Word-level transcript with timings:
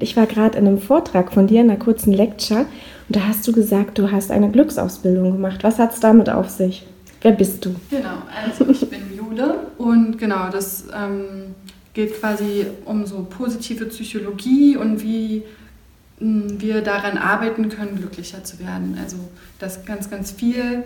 Ich 0.00 0.16
war 0.16 0.26
gerade 0.26 0.58
in 0.58 0.66
einem 0.66 0.78
Vortrag 0.78 1.32
von 1.32 1.46
dir, 1.46 1.60
in 1.60 1.70
einer 1.70 1.78
kurzen 1.78 2.12
Lecture, 2.12 2.60
und 2.60 3.16
da 3.16 3.26
hast 3.28 3.46
du 3.46 3.52
gesagt, 3.52 3.98
du 3.98 4.10
hast 4.10 4.30
eine 4.30 4.50
Glücksausbildung 4.50 5.32
gemacht. 5.32 5.62
Was 5.62 5.78
hat 5.78 5.92
es 5.92 6.00
damit 6.00 6.30
auf 6.30 6.48
sich? 6.48 6.86
Wer 7.22 7.32
bist 7.32 7.64
du? 7.64 7.74
Genau, 7.90 8.22
also 8.44 8.66
ich 8.68 8.88
bin 8.88 9.14
Jule 9.14 9.66
und 9.76 10.16
genau, 10.16 10.48
das 10.50 10.84
ähm, 10.94 11.54
geht 11.92 12.18
quasi 12.18 12.66
um 12.84 13.04
so 13.04 13.26
positive 13.28 13.86
Psychologie 13.86 14.76
und 14.76 15.02
wie 15.02 15.42
mh, 16.18 16.50
hm, 16.50 16.60
wir 16.60 16.80
daran 16.80 17.18
arbeiten 17.18 17.68
können, 17.68 17.96
glücklicher 17.96 18.42
zu 18.42 18.58
werden. 18.58 18.96
Also, 19.02 19.16
dass 19.58 19.84
ganz, 19.84 20.08
ganz 20.08 20.30
viel 20.30 20.84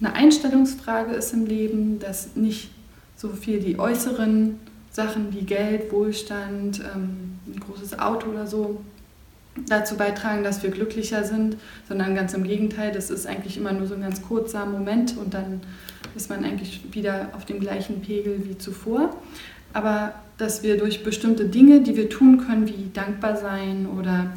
eine 0.00 0.12
Einstellungsfrage 0.12 1.12
ist 1.12 1.32
im 1.32 1.46
Leben, 1.46 1.98
dass 1.98 2.36
nicht 2.36 2.70
so 3.16 3.30
viel 3.30 3.58
die 3.58 3.78
äußeren 3.78 4.58
Sachen 4.90 5.32
wie 5.34 5.44
Geld, 5.44 5.92
Wohlstand, 5.92 6.80
ähm, 6.94 7.33
ein 7.54 7.60
großes 7.60 7.98
Auto 7.98 8.28
oder 8.30 8.46
so 8.46 8.80
dazu 9.68 9.96
beitragen, 9.96 10.42
dass 10.42 10.62
wir 10.62 10.70
glücklicher 10.70 11.24
sind, 11.24 11.56
sondern 11.88 12.14
ganz 12.14 12.34
im 12.34 12.44
Gegenteil, 12.44 12.92
das 12.92 13.10
ist 13.10 13.26
eigentlich 13.26 13.56
immer 13.56 13.72
nur 13.72 13.86
so 13.86 13.94
ein 13.94 14.00
ganz 14.00 14.22
kurzer 14.22 14.66
Moment 14.66 15.16
und 15.16 15.34
dann 15.34 15.60
ist 16.16 16.28
man 16.28 16.44
eigentlich 16.44 16.80
wieder 16.92 17.30
auf 17.36 17.44
dem 17.44 17.60
gleichen 17.60 18.00
Pegel 18.02 18.42
wie 18.48 18.58
zuvor. 18.58 19.16
Aber 19.72 20.14
dass 20.38 20.62
wir 20.62 20.76
durch 20.76 21.04
bestimmte 21.04 21.46
Dinge, 21.46 21.82
die 21.82 21.96
wir 21.96 22.08
tun 22.08 22.38
können, 22.38 22.66
wie 22.66 22.90
dankbar 22.92 23.36
sein 23.36 23.86
oder 23.86 24.32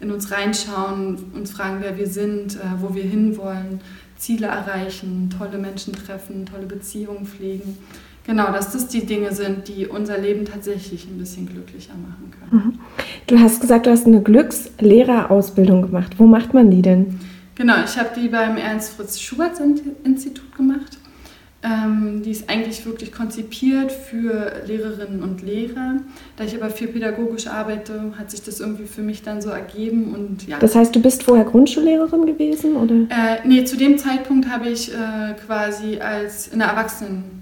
in 0.00 0.10
uns 0.10 0.30
reinschauen, 0.30 1.32
uns 1.34 1.52
fragen, 1.52 1.78
wer 1.80 1.96
wir 1.96 2.08
sind, 2.08 2.56
äh, 2.56 2.60
wo 2.80 2.94
wir 2.94 3.04
hinwollen, 3.04 3.80
Ziele 4.16 4.46
erreichen, 4.46 5.30
tolle 5.36 5.58
Menschen 5.58 5.94
treffen, 5.94 6.46
tolle 6.46 6.66
Beziehungen 6.66 7.26
pflegen, 7.26 7.76
Genau, 8.24 8.52
dass 8.52 8.72
das 8.72 8.88
die 8.88 9.04
Dinge 9.04 9.32
sind, 9.32 9.68
die 9.68 9.86
unser 9.86 10.18
Leben 10.18 10.44
tatsächlich 10.44 11.06
ein 11.06 11.18
bisschen 11.18 11.46
glücklicher 11.46 11.94
machen 11.94 12.30
können. 12.30 12.64
Mhm. 12.64 12.78
Du 13.26 13.38
hast 13.38 13.60
gesagt, 13.60 13.86
du 13.86 13.90
hast 13.90 14.06
eine 14.06 14.22
Glückslehrerausbildung 14.22 15.82
gemacht. 15.82 16.18
Wo 16.18 16.26
macht 16.26 16.54
man 16.54 16.70
die 16.70 16.82
denn? 16.82 17.18
Genau, 17.54 17.74
ich 17.84 17.98
habe 17.98 18.10
die 18.16 18.28
beim 18.28 18.56
Ernst-Fritz-Schubert-Institut 18.56 20.56
gemacht. 20.56 20.98
Ähm, 21.64 22.22
die 22.24 22.32
ist 22.32 22.50
eigentlich 22.50 22.84
wirklich 22.86 23.12
konzipiert 23.12 23.92
für 23.92 24.52
Lehrerinnen 24.66 25.22
und 25.22 25.42
Lehrer. 25.42 25.98
Da 26.36 26.44
ich 26.44 26.56
aber 26.56 26.70
viel 26.70 26.88
pädagogisch 26.88 27.46
arbeite, 27.46 28.14
hat 28.18 28.32
sich 28.32 28.42
das 28.42 28.58
irgendwie 28.58 28.86
für 28.86 29.02
mich 29.02 29.22
dann 29.22 29.40
so 29.40 29.50
ergeben. 29.50 30.12
Und, 30.12 30.48
ja. 30.48 30.58
Das 30.58 30.74
heißt, 30.74 30.94
du 30.94 31.00
bist 31.00 31.22
vorher 31.22 31.44
Grundschullehrerin 31.44 32.26
gewesen? 32.26 32.74
Oder? 32.74 32.94
Äh, 32.94 33.46
nee, 33.46 33.64
zu 33.64 33.76
dem 33.76 33.96
Zeitpunkt 33.96 34.48
habe 34.48 34.70
ich 34.70 34.92
äh, 34.92 35.34
quasi 35.46 36.00
als 36.00 36.48
in 36.48 36.58
der 36.58 36.68
Erwachsenen 36.68 37.41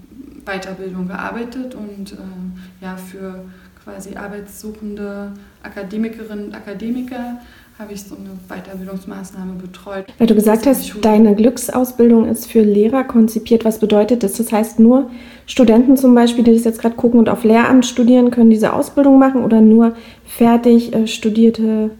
Weiterbildung 0.51 1.09
gearbeitet 1.09 1.75
und 1.75 2.13
äh, 2.13 2.85
ja, 2.85 2.97
für 2.97 3.45
quasi 3.85 4.17
arbeitssuchende 4.17 5.33
Akademikerinnen 5.63 6.47
und 6.47 6.55
Akademiker 6.55 7.39
habe 7.79 7.95
ich 7.95 8.03
so 8.03 8.15
eine 8.15 8.29
Weiterbildungsmaßnahme 8.49 9.55
betreut. 9.55 10.05
Weil 10.19 10.27
du 10.27 10.35
gesagt 10.35 10.67
hast, 10.67 10.95
deine 11.01 11.35
Glücksausbildung 11.35 12.29
ist 12.29 12.51
für 12.51 12.61
Lehrer 12.61 13.05
konzipiert. 13.05 13.65
Was 13.65 13.79
bedeutet 13.79 14.23
das? 14.23 14.35
Das 14.35 14.53
heißt, 14.53 14.79
nur 14.81 15.11
Studenten 15.47 15.97
zum 15.97 16.15
Beispiel, 16.15 16.45
die 16.45 16.53
das 16.53 16.65
jetzt 16.65 16.81
gerade 16.81 16.97
gucken 16.97 17.19
und 17.19 17.31
auf 17.31 17.43
Lehramt 17.43 17.87
studieren, 17.87 18.31
können 18.31 18.51
diese 18.51 18.75
Ausbildung 18.75 19.19
machen 19.19 19.43
oder 19.43 19.63
nur 19.63 19.95
fertig 20.27 20.93
äh, 20.93 21.07
studierte 21.07 21.91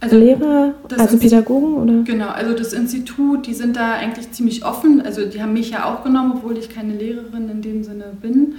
also 0.00 0.16
Lehrer, 0.16 0.74
also 0.96 1.18
Pädagogen 1.18 1.74
oder? 1.74 2.02
Genau, 2.04 2.28
also 2.28 2.54
das 2.54 2.72
Institut, 2.72 3.46
die 3.46 3.54
sind 3.54 3.76
da 3.76 3.94
eigentlich 3.94 4.30
ziemlich 4.30 4.64
offen. 4.64 5.02
Also 5.02 5.26
die 5.26 5.42
haben 5.42 5.52
mich 5.52 5.70
ja 5.70 5.84
auch 5.92 6.04
genommen, 6.04 6.34
obwohl 6.36 6.56
ich 6.56 6.68
keine 6.68 6.94
Lehrerin 6.94 7.48
in 7.48 7.62
dem 7.62 7.82
Sinne 7.82 8.04
bin. 8.20 8.54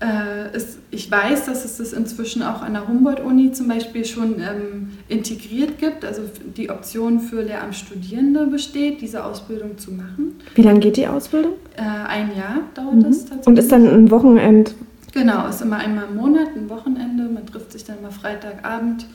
Äh, 0.00 0.54
es, 0.54 0.78
ich 0.90 1.08
weiß, 1.08 1.46
dass 1.46 1.64
es 1.64 1.76
das 1.76 1.92
inzwischen 1.92 2.42
auch 2.42 2.62
an 2.62 2.72
der 2.72 2.88
Humboldt-Uni 2.88 3.52
zum 3.52 3.68
Beispiel 3.68 4.04
schon 4.04 4.40
ähm, 4.40 4.90
integriert 5.08 5.78
gibt, 5.78 6.04
also 6.04 6.22
die 6.56 6.68
Option 6.68 7.20
für 7.20 7.42
Lehramtsstudierende 7.42 8.46
besteht, 8.46 9.00
diese 9.00 9.24
Ausbildung 9.24 9.78
zu 9.78 9.92
machen. 9.92 10.40
Wie 10.56 10.62
lange 10.62 10.80
geht 10.80 10.96
die 10.96 11.06
Ausbildung? 11.06 11.52
Äh, 11.76 11.82
ein 11.82 12.36
Jahr 12.36 12.58
dauert 12.74 12.96
mhm. 12.96 13.02
das 13.04 13.20
tatsächlich. 13.20 13.46
Und 13.46 13.58
ist 13.58 13.70
dann 13.70 13.86
ein 13.86 14.10
Wochenend? 14.10 14.74
Genau, 15.12 15.46
ist 15.46 15.62
immer 15.62 15.76
einmal 15.76 16.06
im 16.10 16.16
Monat, 16.16 16.48
ein 16.56 16.68
Wochenende. 16.68 17.28
Man 17.32 17.46
trifft 17.46 17.70
sich 17.70 17.84
dann 17.84 18.02
mal 18.02 18.10
Freitagabend 18.10 19.06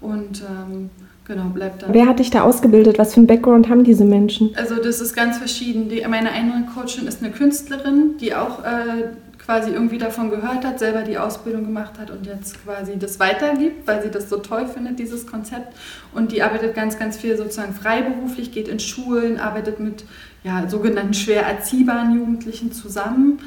und 0.00 0.42
ähm, 0.42 0.90
genau, 1.26 1.44
bleibt 1.44 1.82
dann. 1.82 1.92
Wer 1.92 2.06
hat 2.06 2.18
dich 2.18 2.30
da 2.30 2.42
ausgebildet? 2.42 2.98
Was 2.98 3.14
für 3.14 3.20
ein 3.20 3.26
Background 3.26 3.68
haben 3.68 3.84
diese 3.84 4.04
Menschen? 4.04 4.54
Also 4.56 4.76
das 4.76 5.00
ist 5.00 5.14
ganz 5.14 5.38
verschieden. 5.38 5.88
Die, 5.88 6.04
meine 6.08 6.30
eine 6.30 6.66
Coachin 6.74 7.06
ist 7.06 7.22
eine 7.22 7.32
Künstlerin, 7.32 8.16
die 8.20 8.34
auch 8.34 8.64
äh, 8.64 9.08
quasi 9.44 9.70
irgendwie 9.70 9.98
davon 9.98 10.30
gehört 10.30 10.64
hat, 10.64 10.78
selber 10.78 11.02
die 11.02 11.18
Ausbildung 11.18 11.64
gemacht 11.64 11.98
hat 11.98 12.10
und 12.10 12.26
jetzt 12.26 12.62
quasi 12.64 12.98
das 12.98 13.18
weitergibt, 13.18 13.86
weil 13.86 14.02
sie 14.02 14.10
das 14.10 14.28
so 14.28 14.36
toll 14.38 14.66
findet, 14.66 14.98
dieses 14.98 15.26
Konzept. 15.26 15.76
Und 16.14 16.32
die 16.32 16.42
arbeitet 16.42 16.74
ganz, 16.74 16.98
ganz 16.98 17.16
viel 17.16 17.36
sozusagen 17.36 17.74
freiberuflich, 17.74 18.52
geht 18.52 18.68
in 18.68 18.80
Schulen, 18.80 19.38
arbeitet 19.38 19.80
mit 19.80 20.04
ja, 20.44 20.68
sogenannten 20.68 21.14
schwer 21.14 21.42
erziehbaren 21.42 22.14
Jugendlichen 22.14 22.72
zusammen 22.72 23.40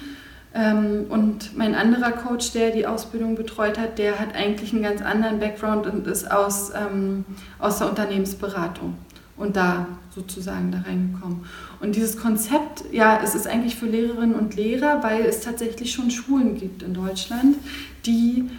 und 0.54 1.58
mein 1.58 1.74
anderer 1.74 2.12
Coach, 2.12 2.52
der 2.52 2.70
die 2.70 2.86
Ausbildung 2.86 3.34
betreut 3.36 3.80
hat, 3.80 3.98
der 3.98 4.20
hat 4.20 4.36
eigentlich 4.36 4.72
einen 4.72 4.84
ganz 4.84 5.02
anderen 5.02 5.40
Background 5.40 5.88
und 5.88 6.06
ist 6.06 6.30
aus, 6.30 6.72
ähm, 6.76 7.26
aus 7.58 7.80
der 7.80 7.90
Unternehmensberatung 7.90 8.96
und 9.36 9.56
da 9.56 9.88
sozusagen 10.14 10.72
da 10.72 10.82
reingekommen. 10.82 11.46
Und 11.82 11.96
dieses 11.96 12.18
Konzept, 12.18 12.84
ja, 12.92 13.20
es 13.24 13.34
ist 13.34 13.48
eigentlich 13.48 13.76
für 13.76 13.88
Lehrerinnen 13.88 14.36
und 14.36 14.56
Lehrer, 14.56 15.02
weil 15.02 15.26
es 15.26 15.42
tatsächlich 15.42 15.92
schon 15.92 16.12
Schulen 16.12 16.56
gibt 16.56 16.84
in 16.84 16.94
Deutschland, 16.94 17.58
die 18.06 18.50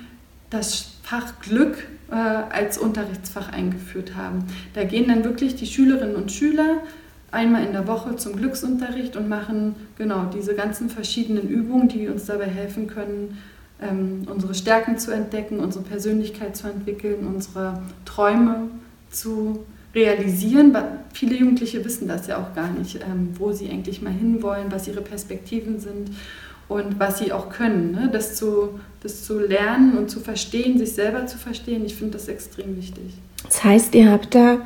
das 0.50 0.94
Fach 1.04 1.38
Glück 1.40 1.86
äh, 2.10 2.14
als 2.14 2.76
Unterrichtsfach 2.76 3.52
eingeführt 3.52 4.16
haben. 4.16 4.46
Da 4.74 4.82
gehen 4.82 5.06
dann 5.06 5.22
wirklich 5.22 5.54
die 5.54 5.66
Schülerinnen 5.66 6.16
und 6.16 6.32
Schüler 6.32 6.78
einmal 7.34 7.64
in 7.64 7.72
der 7.72 7.86
Woche 7.86 8.16
zum 8.16 8.36
Glücksunterricht 8.36 9.16
und 9.16 9.28
machen 9.28 9.74
genau 9.98 10.30
diese 10.32 10.54
ganzen 10.54 10.88
verschiedenen 10.88 11.48
Übungen, 11.48 11.88
die 11.88 12.08
uns 12.08 12.24
dabei 12.24 12.46
helfen 12.46 12.86
können, 12.86 13.38
ähm, 13.82 14.22
unsere 14.30 14.54
Stärken 14.54 14.98
zu 14.98 15.10
entdecken, 15.10 15.58
unsere 15.58 15.84
Persönlichkeit 15.84 16.56
zu 16.56 16.68
entwickeln, 16.68 17.26
unsere 17.26 17.82
Träume 18.04 18.68
zu 19.10 19.64
realisieren. 19.94 20.74
Viele 21.12 21.36
Jugendliche 21.36 21.84
wissen 21.84 22.08
das 22.08 22.26
ja 22.26 22.38
auch 22.38 22.54
gar 22.54 22.70
nicht, 22.70 22.96
ähm, 22.96 23.30
wo 23.38 23.52
sie 23.52 23.68
eigentlich 23.68 24.00
mal 24.00 24.12
hinwollen, 24.12 24.66
was 24.70 24.88
ihre 24.88 25.02
Perspektiven 25.02 25.80
sind 25.80 26.10
und 26.68 26.98
was 26.98 27.18
sie 27.18 27.32
auch 27.32 27.50
können. 27.50 27.92
Ne? 27.92 28.08
Das, 28.12 28.36
zu, 28.36 28.80
das 29.02 29.24
zu 29.24 29.38
lernen 29.38 29.98
und 29.98 30.10
zu 30.10 30.20
verstehen, 30.20 30.78
sich 30.78 30.92
selber 30.92 31.26
zu 31.26 31.38
verstehen, 31.38 31.84
ich 31.84 31.94
finde 31.94 32.14
das 32.14 32.28
extrem 32.28 32.76
wichtig. 32.76 33.14
Das 33.44 33.62
heißt, 33.62 33.94
ihr 33.94 34.10
habt 34.10 34.34
da 34.34 34.58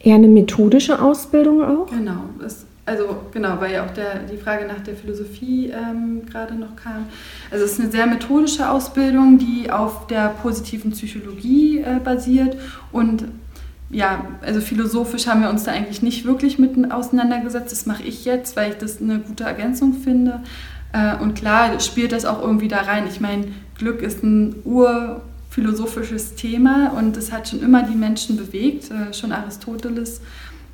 Eher 0.00 0.14
eine 0.14 0.28
methodische 0.28 1.00
Ausbildung 1.00 1.62
auch? 1.62 1.90
Genau. 1.90 2.24
Das, 2.40 2.64
also 2.86 3.16
genau, 3.32 3.60
weil 3.60 3.74
ja 3.74 3.84
auch 3.84 3.90
der, 3.90 4.20
die 4.20 4.38
Frage 4.38 4.66
nach 4.66 4.80
der 4.80 4.96
Philosophie 4.96 5.70
ähm, 5.70 6.22
gerade 6.26 6.54
noch 6.54 6.74
kam. 6.74 7.06
Also 7.50 7.64
es 7.64 7.72
ist 7.72 7.80
eine 7.80 7.90
sehr 7.90 8.06
methodische 8.06 8.68
Ausbildung, 8.68 9.38
die 9.38 9.70
auf 9.70 10.06
der 10.06 10.30
positiven 10.42 10.92
Psychologie 10.92 11.80
äh, 11.80 12.00
basiert 12.02 12.56
und 12.92 13.26
ja, 13.90 14.24
also 14.40 14.60
philosophisch 14.60 15.26
haben 15.26 15.42
wir 15.42 15.50
uns 15.50 15.64
da 15.64 15.72
eigentlich 15.72 16.00
nicht 16.00 16.24
wirklich 16.24 16.58
mit 16.58 16.92
auseinandergesetzt. 16.92 17.72
Das 17.72 17.86
mache 17.86 18.04
ich 18.04 18.24
jetzt, 18.24 18.56
weil 18.56 18.70
ich 18.70 18.78
das 18.78 19.00
eine 19.00 19.18
gute 19.18 19.44
Ergänzung 19.44 19.94
finde. 19.94 20.40
Äh, 20.92 21.20
und 21.20 21.34
klar 21.34 21.78
spielt 21.80 22.12
das 22.12 22.24
auch 22.24 22.40
irgendwie 22.40 22.68
da 22.68 22.82
rein. 22.82 23.04
Ich 23.08 23.20
meine, 23.20 23.48
Glück 23.76 24.00
ist 24.02 24.22
ein 24.22 24.56
ur 24.64 25.22
philosophisches 25.50 26.36
Thema 26.36 26.92
und 26.96 27.16
es 27.16 27.32
hat 27.32 27.48
schon 27.48 27.60
immer 27.60 27.82
die 27.82 27.96
Menschen 27.96 28.36
bewegt. 28.36 28.90
Äh, 28.90 29.12
schon 29.12 29.32
Aristoteles 29.32 30.20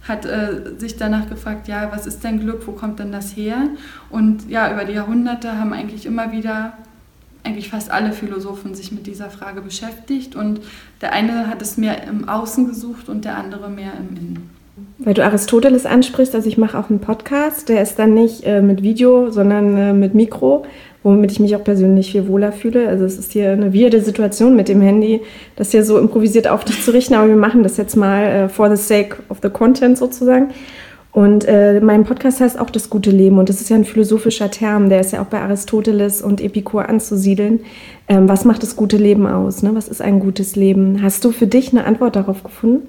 hat 0.03 0.25
äh, 0.25 0.79
sich 0.79 0.97
danach 0.97 1.29
gefragt, 1.29 1.67
ja, 1.67 1.91
was 1.91 2.07
ist 2.07 2.23
denn 2.23 2.39
Glück, 2.39 2.67
wo 2.67 2.73
kommt 2.73 2.99
denn 2.99 3.11
das 3.11 3.37
her? 3.37 3.69
Und 4.11 4.49
ja, 4.49 4.73
über 4.73 4.85
die 4.85 4.93
Jahrhunderte 4.93 5.59
haben 5.59 5.73
eigentlich 5.73 6.07
immer 6.07 6.31
wieder, 6.31 6.77
eigentlich 7.43 7.71
fast 7.71 7.91
alle 7.91 8.13
Philosophen 8.13 8.75
sich 8.75 8.93
mit 8.93 9.07
dieser 9.07 9.31
Frage 9.31 9.63
beschäftigt 9.63 10.37
und 10.37 10.61
der 11.01 11.13
eine 11.13 11.49
hat 11.49 11.63
es 11.63 11.77
mehr 11.77 12.05
im 12.05 12.29
Außen 12.29 12.67
gesucht 12.69 13.09
und 13.09 13.25
der 13.25 13.37
andere 13.37 13.69
mehr 13.71 13.93
im 13.99 14.17
Innen. 14.17 14.56
Weil 14.99 15.15
du 15.15 15.25
Aristoteles 15.25 15.87
ansprichst, 15.87 16.35
also 16.35 16.49
ich 16.49 16.59
mache 16.59 16.79
auch 16.79 16.91
einen 16.91 17.01
Podcast, 17.01 17.69
der 17.69 17.83
ist 17.83 17.99
dann 17.99 18.15
nicht 18.15 18.45
äh, 18.45 18.61
mit 18.61 18.83
Video, 18.83 19.31
sondern 19.31 19.77
äh, 19.77 19.93
mit 19.93 20.15
Mikro 20.15 20.65
womit 21.07 21.31
ich 21.31 21.41
mich 21.41 21.55
auch 21.55 21.63
persönlich 21.63 22.11
viel 22.11 22.27
wohler 22.27 22.51
fühle. 22.51 22.89
Also 22.89 23.05
es 23.05 23.17
ist 23.17 23.33
hier 23.33 23.53
eine 23.53 23.73
weirde 23.73 24.01
Situation 24.01 24.57
mit 24.57 24.69
dem 24.69 24.81
Handy, 24.81 25.21
das 25.55 25.71
hier 25.71 25.85
so 25.85 25.99
improvisiert 25.99 26.49
auf 26.49 26.65
dich 26.65 26.83
zu 26.83 26.91
richten, 26.91 27.15
aber 27.15 27.29
wir 27.29 27.37
machen 27.37 27.63
das 27.63 27.77
jetzt 27.77 27.97
mal 27.97 28.25
äh, 28.25 28.49
for 28.49 28.75
the 28.75 28.83
sake 28.83 29.17
of 29.29 29.39
the 29.41 29.49
content 29.49 29.97
sozusagen. 29.97 30.49
Und 31.13 31.45
äh, 31.47 31.81
mein 31.81 32.05
Podcast 32.05 32.41
heißt 32.41 32.59
auch 32.59 32.71
das 32.71 32.91
gute 32.91 33.11
Leben 33.11 33.39
und 33.39 33.49
das 33.49 33.61
ist 33.61 33.71
ja 33.71 33.77
ein 33.77 33.85
philosophischer 33.85 34.51
Term, 34.51 34.91
der 34.91 35.01
ist 35.01 35.13
ja 35.13 35.23
auch 35.23 35.27
bei 35.27 35.41
Aristoteles 35.41 36.21
und 36.21 36.43
Epikur 36.43 36.89
anzusiedeln. 36.89 37.61
Ähm, 38.09 38.29
was 38.29 38.45
macht 38.45 38.65
das 38.65 38.75
gute 38.75 38.97
Leben 38.97 39.29
aus? 39.29 39.63
Ne? 39.63 39.75
Was 39.75 39.87
ist 39.87 40.03
ein 40.03 40.19
gutes 40.19 40.57
Leben? 40.57 41.03
Hast 41.03 41.25
du 41.25 41.31
für 41.31 41.47
dich 41.47 41.71
eine 41.71 41.85
Antwort 41.85 42.17
darauf 42.17 42.43
gefunden? 42.43 42.89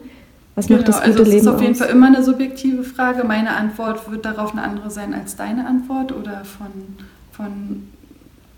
Was 0.57 0.65
genau, 0.65 0.79
macht 0.79 0.87
das 0.87 0.95
gute 1.03 1.07
also 1.09 1.21
es 1.21 1.29
Leben 1.29 1.41
ist 1.41 1.47
auf 1.47 1.61
jeden 1.61 1.73
aus? 1.73 1.79
Fall 1.79 1.89
immer 1.89 2.07
eine 2.07 2.23
subjektive 2.23 2.83
Frage. 2.83 3.23
Meine 3.23 3.55
Antwort 3.55 4.11
wird 4.11 4.25
darauf 4.25 4.53
eine 4.53 4.63
andere 4.63 4.89
sein 4.89 5.13
als 5.13 5.35
deine 5.35 5.67
Antwort 5.67 6.11
oder 6.11 6.41
von, 6.45 6.97
von 7.31 7.83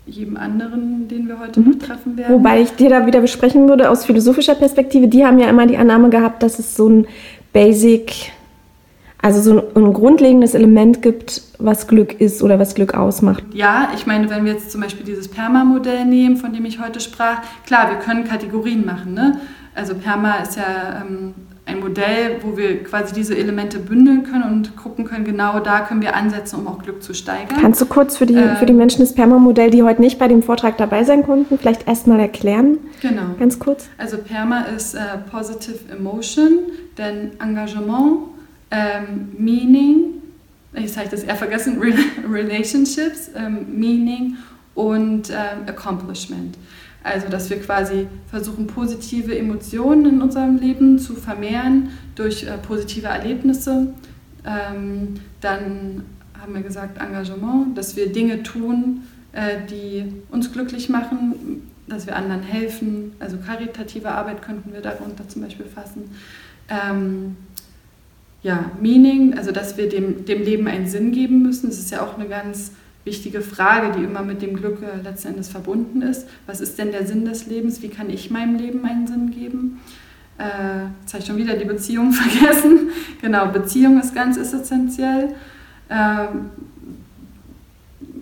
jedem 0.06 0.38
anderen, 0.38 1.08
den 1.08 1.28
wir 1.28 1.38
heute 1.38 1.60
mhm. 1.60 1.72
noch 1.72 1.78
treffen 1.78 2.16
werden. 2.16 2.32
Wobei 2.32 2.62
ich 2.62 2.70
dir 2.70 2.88
da 2.88 3.04
wieder 3.04 3.20
besprechen 3.20 3.68
würde 3.68 3.90
aus 3.90 4.06
philosophischer 4.06 4.54
Perspektive, 4.54 5.08
die 5.08 5.26
haben 5.26 5.38
ja 5.38 5.50
immer 5.50 5.66
die 5.66 5.76
Annahme 5.76 6.08
gehabt, 6.08 6.42
dass 6.42 6.58
es 6.58 6.74
so 6.74 6.88
ein 6.88 7.06
Basic, 7.52 8.32
also 9.20 9.42
so 9.42 9.58
ein, 9.58 9.84
ein 9.84 9.92
grundlegendes 9.92 10.54
Element 10.54 11.02
gibt, 11.02 11.42
was 11.58 11.86
Glück 11.86 12.18
ist 12.18 12.42
oder 12.42 12.58
was 12.58 12.74
Glück 12.74 12.94
ausmacht. 12.94 13.44
Ja, 13.52 13.90
ich 13.94 14.06
meine, 14.06 14.30
wenn 14.30 14.46
wir 14.46 14.54
jetzt 14.54 14.70
zum 14.70 14.80
Beispiel 14.80 15.04
dieses 15.04 15.28
PERMA-Modell 15.28 16.06
nehmen, 16.06 16.38
von 16.38 16.54
dem 16.54 16.64
ich 16.64 16.80
heute 16.80 16.98
sprach, 16.98 17.42
klar, 17.66 17.90
wir 17.90 17.98
können 17.98 18.24
Kategorien 18.24 18.86
machen. 18.86 19.12
Ne? 19.12 19.38
Also 19.74 19.94
PERMA 19.94 20.36
ist 20.36 20.56
ja 20.56 21.02
ähm, 21.02 21.34
ein 21.66 21.80
Modell, 21.80 22.38
wo 22.42 22.56
wir 22.56 22.82
quasi 22.82 23.14
diese 23.14 23.36
Elemente 23.36 23.78
bündeln 23.78 24.24
können 24.24 24.44
und 24.44 24.76
gucken 24.76 25.04
können, 25.04 25.24
genau 25.24 25.60
da 25.60 25.80
können 25.80 26.02
wir 26.02 26.16
ansetzen, 26.16 26.60
um 26.60 26.66
auch 26.66 26.82
Glück 26.82 27.02
zu 27.02 27.14
steigern. 27.14 27.58
Kannst 27.60 27.80
du 27.80 27.86
kurz 27.86 28.16
für 28.16 28.26
die, 28.26 28.34
ähm, 28.34 28.56
für 28.56 28.66
die 28.66 28.72
Menschen 28.72 29.00
das 29.00 29.14
PERMA-Modell, 29.14 29.70
die 29.70 29.82
heute 29.82 30.00
nicht 30.00 30.18
bei 30.18 30.28
dem 30.28 30.42
Vortrag 30.42 30.78
dabei 30.78 31.04
sein 31.04 31.22
konnten, 31.22 31.58
vielleicht 31.58 31.86
erstmal 31.86 32.20
erklären? 32.20 32.78
Genau. 33.00 33.22
Ganz 33.38 33.58
kurz. 33.58 33.88
Also 33.98 34.18
PERMA 34.18 34.62
ist 34.62 34.94
äh, 34.94 34.98
Positive 35.30 35.78
Emotion, 35.92 36.58
denn 36.98 37.32
Engagement, 37.40 38.18
ähm, 38.70 39.28
Meaning, 39.36 40.14
ich 40.72 40.96
habe 40.96 41.08
das 41.08 41.22
eher 41.22 41.36
vergessen, 41.36 41.80
Relationships, 42.30 43.30
ähm, 43.36 43.66
Meaning 43.78 44.36
und 44.74 45.30
ähm, 45.30 45.66
Accomplishment. 45.66 46.56
Also, 47.02 47.28
dass 47.28 47.48
wir 47.48 47.60
quasi 47.60 48.08
versuchen, 48.28 48.66
positive 48.66 49.36
Emotionen 49.36 50.06
in 50.06 50.22
unserem 50.22 50.58
Leben 50.58 50.98
zu 50.98 51.14
vermehren 51.14 51.90
durch 52.14 52.44
äh, 52.44 52.58
positive 52.58 53.06
Erlebnisse. 53.06 53.94
Ähm, 54.44 55.14
dann 55.40 56.04
haben 56.38 56.54
wir 56.54 56.62
gesagt 56.62 57.00
Engagement, 57.00 57.76
dass 57.76 57.96
wir 57.96 58.12
Dinge 58.12 58.42
tun, 58.42 59.02
äh, 59.32 59.66
die 59.70 60.12
uns 60.30 60.52
glücklich 60.52 60.88
machen, 60.88 61.62
dass 61.86 62.06
wir 62.06 62.16
anderen 62.16 62.42
helfen. 62.42 63.12
Also 63.18 63.38
karitative 63.38 64.10
Arbeit 64.10 64.42
könnten 64.42 64.72
wir 64.72 64.80
darunter 64.80 65.28
zum 65.28 65.42
Beispiel 65.42 65.66
fassen. 65.66 66.10
Ähm, 66.68 67.36
ja, 68.42 68.70
Meaning, 68.80 69.36
also 69.36 69.52
dass 69.52 69.76
wir 69.76 69.88
dem, 69.88 70.24
dem 70.24 70.42
Leben 70.42 70.66
einen 70.66 70.86
Sinn 70.86 71.12
geben 71.12 71.42
müssen. 71.42 71.68
Das 71.68 71.78
ist 71.78 71.90
ja 71.90 72.02
auch 72.02 72.16
eine 72.16 72.28
ganz 72.28 72.72
wichtige 73.04 73.40
Frage, 73.40 73.98
die 73.98 74.04
immer 74.04 74.22
mit 74.22 74.42
dem 74.42 74.54
Glück 74.54 74.78
äh, 74.82 75.00
letzten 75.02 75.28
Endes 75.28 75.48
verbunden 75.48 76.02
ist. 76.02 76.28
Was 76.46 76.60
ist 76.60 76.78
denn 76.78 76.92
der 76.92 77.06
Sinn 77.06 77.24
des 77.24 77.46
Lebens? 77.46 77.82
Wie 77.82 77.88
kann 77.88 78.10
ich 78.10 78.30
meinem 78.30 78.56
Leben 78.56 78.84
einen 78.84 79.06
Sinn 79.06 79.30
geben? 79.30 79.80
Äh, 80.38 80.88
jetzt 81.00 81.12
habe 81.12 81.22
ich 81.22 81.26
schon 81.26 81.36
wieder 81.36 81.56
die 81.56 81.64
Beziehung 81.64 82.12
vergessen. 82.12 82.90
genau, 83.20 83.46
Beziehung 83.48 84.00
ist 84.00 84.14
ganz 84.14 84.36
essentiell. 84.36 85.34
Ähm, 85.88 86.50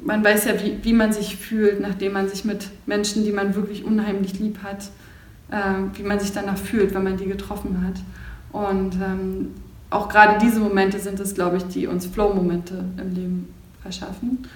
man 0.04 0.24
weiß 0.24 0.46
ja, 0.46 0.54
wie, 0.62 0.78
wie 0.82 0.92
man 0.92 1.12
sich 1.12 1.36
fühlt, 1.36 1.80
nachdem 1.80 2.12
man 2.12 2.28
sich 2.28 2.44
mit 2.44 2.68
Menschen, 2.86 3.24
die 3.24 3.32
man 3.32 3.54
wirklich 3.54 3.84
unheimlich 3.84 4.38
lieb 4.38 4.58
hat, 4.62 4.90
äh, 5.50 5.98
wie 5.98 6.02
man 6.02 6.18
sich 6.18 6.32
danach 6.32 6.56
fühlt, 6.56 6.94
wenn 6.94 7.04
man 7.04 7.16
die 7.16 7.26
getroffen 7.26 7.84
hat. 7.86 8.00
Und 8.52 8.94
ähm, 8.94 9.50
auch 9.90 10.08
gerade 10.08 10.38
diese 10.42 10.60
Momente 10.60 10.98
sind 10.98 11.20
es, 11.20 11.34
glaube 11.34 11.58
ich, 11.58 11.64
die 11.64 11.86
uns 11.86 12.06
Flow-Momente 12.06 12.84
im 12.96 13.14
Leben 13.14 13.54
verschaffen. 13.82 14.46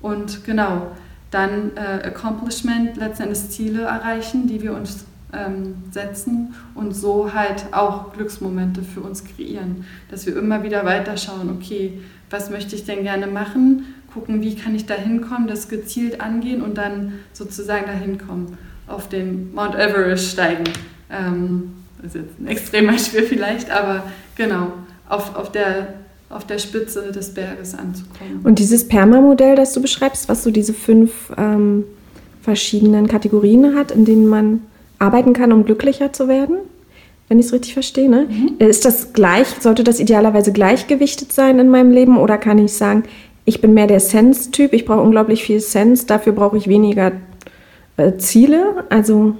Und 0.00 0.44
genau, 0.44 0.92
dann 1.30 1.72
äh, 1.76 2.06
Accomplishment, 2.06 2.96
letztendlich 2.96 3.48
Ziele 3.50 3.82
erreichen, 3.82 4.46
die 4.46 4.62
wir 4.62 4.74
uns 4.74 5.04
ähm, 5.32 5.76
setzen 5.90 6.54
und 6.74 6.92
so 6.92 7.32
halt 7.32 7.66
auch 7.72 8.12
Glücksmomente 8.12 8.82
für 8.82 9.00
uns 9.00 9.24
kreieren. 9.24 9.84
Dass 10.10 10.26
wir 10.26 10.36
immer 10.36 10.62
wieder 10.62 10.84
weiterschauen, 10.84 11.50
okay, 11.50 12.00
was 12.30 12.50
möchte 12.50 12.74
ich 12.74 12.84
denn 12.84 13.02
gerne 13.02 13.26
machen, 13.26 13.94
gucken, 14.12 14.42
wie 14.42 14.56
kann 14.56 14.74
ich 14.74 14.86
da 14.86 14.94
hinkommen, 14.94 15.46
das 15.46 15.68
gezielt 15.68 16.20
angehen 16.20 16.62
und 16.62 16.78
dann 16.78 17.12
sozusagen 17.32 17.86
dahin 17.86 18.18
kommen, 18.18 18.58
auf 18.86 19.08
den 19.08 19.54
Mount 19.54 19.76
Everest 19.76 20.32
steigen. 20.32 20.64
Ähm, 21.10 21.74
das 22.02 22.14
ist 22.14 22.22
jetzt 22.22 22.40
ein 22.40 22.46
Extrembeispiel 22.48 23.22
vielleicht, 23.22 23.70
aber 23.70 24.04
genau, 24.36 24.72
auf, 25.08 25.36
auf 25.36 25.52
der 25.52 25.94
auf 26.30 26.46
der 26.46 26.58
Spitze 26.58 27.10
des 27.12 27.34
Berges 27.34 27.74
anzukommen. 27.74 28.40
Und 28.44 28.60
dieses 28.60 28.86
Perma-Modell, 28.86 29.56
das 29.56 29.72
du 29.72 29.82
beschreibst, 29.82 30.28
was 30.28 30.44
so 30.44 30.50
diese 30.52 30.72
fünf 30.72 31.32
ähm, 31.36 31.84
verschiedenen 32.40 33.08
Kategorien 33.08 33.74
hat, 33.76 33.90
in 33.90 34.04
denen 34.04 34.28
man 34.28 34.62
arbeiten 35.00 35.32
kann, 35.32 35.52
um 35.52 35.64
glücklicher 35.64 36.12
zu 36.12 36.28
werden, 36.28 36.58
wenn 37.28 37.40
ich 37.40 37.46
es 37.46 37.52
richtig 37.52 37.74
verstehe, 37.74 38.08
ne? 38.08 38.28
Mhm. 38.28 38.56
ist 38.58 38.84
das 38.84 39.12
gleich, 39.12 39.48
sollte 39.60 39.82
das 39.82 39.98
idealerweise 39.98 40.52
gleichgewichtet 40.52 41.32
sein 41.32 41.58
in 41.58 41.68
meinem 41.68 41.90
Leben 41.90 42.16
oder 42.16 42.38
kann 42.38 42.58
ich 42.58 42.72
sagen, 42.72 43.04
ich 43.44 43.60
bin 43.60 43.74
mehr 43.74 43.86
der 43.88 44.00
Sense-Typ, 44.00 44.72
ich 44.72 44.84
brauche 44.84 45.00
unglaublich 45.00 45.42
viel 45.42 45.60
Sense, 45.60 46.06
dafür 46.06 46.32
brauche 46.32 46.56
ich 46.56 46.68
weniger 46.68 47.12
äh, 47.96 48.16
Ziele? 48.18 48.84
Also. 48.88 49.34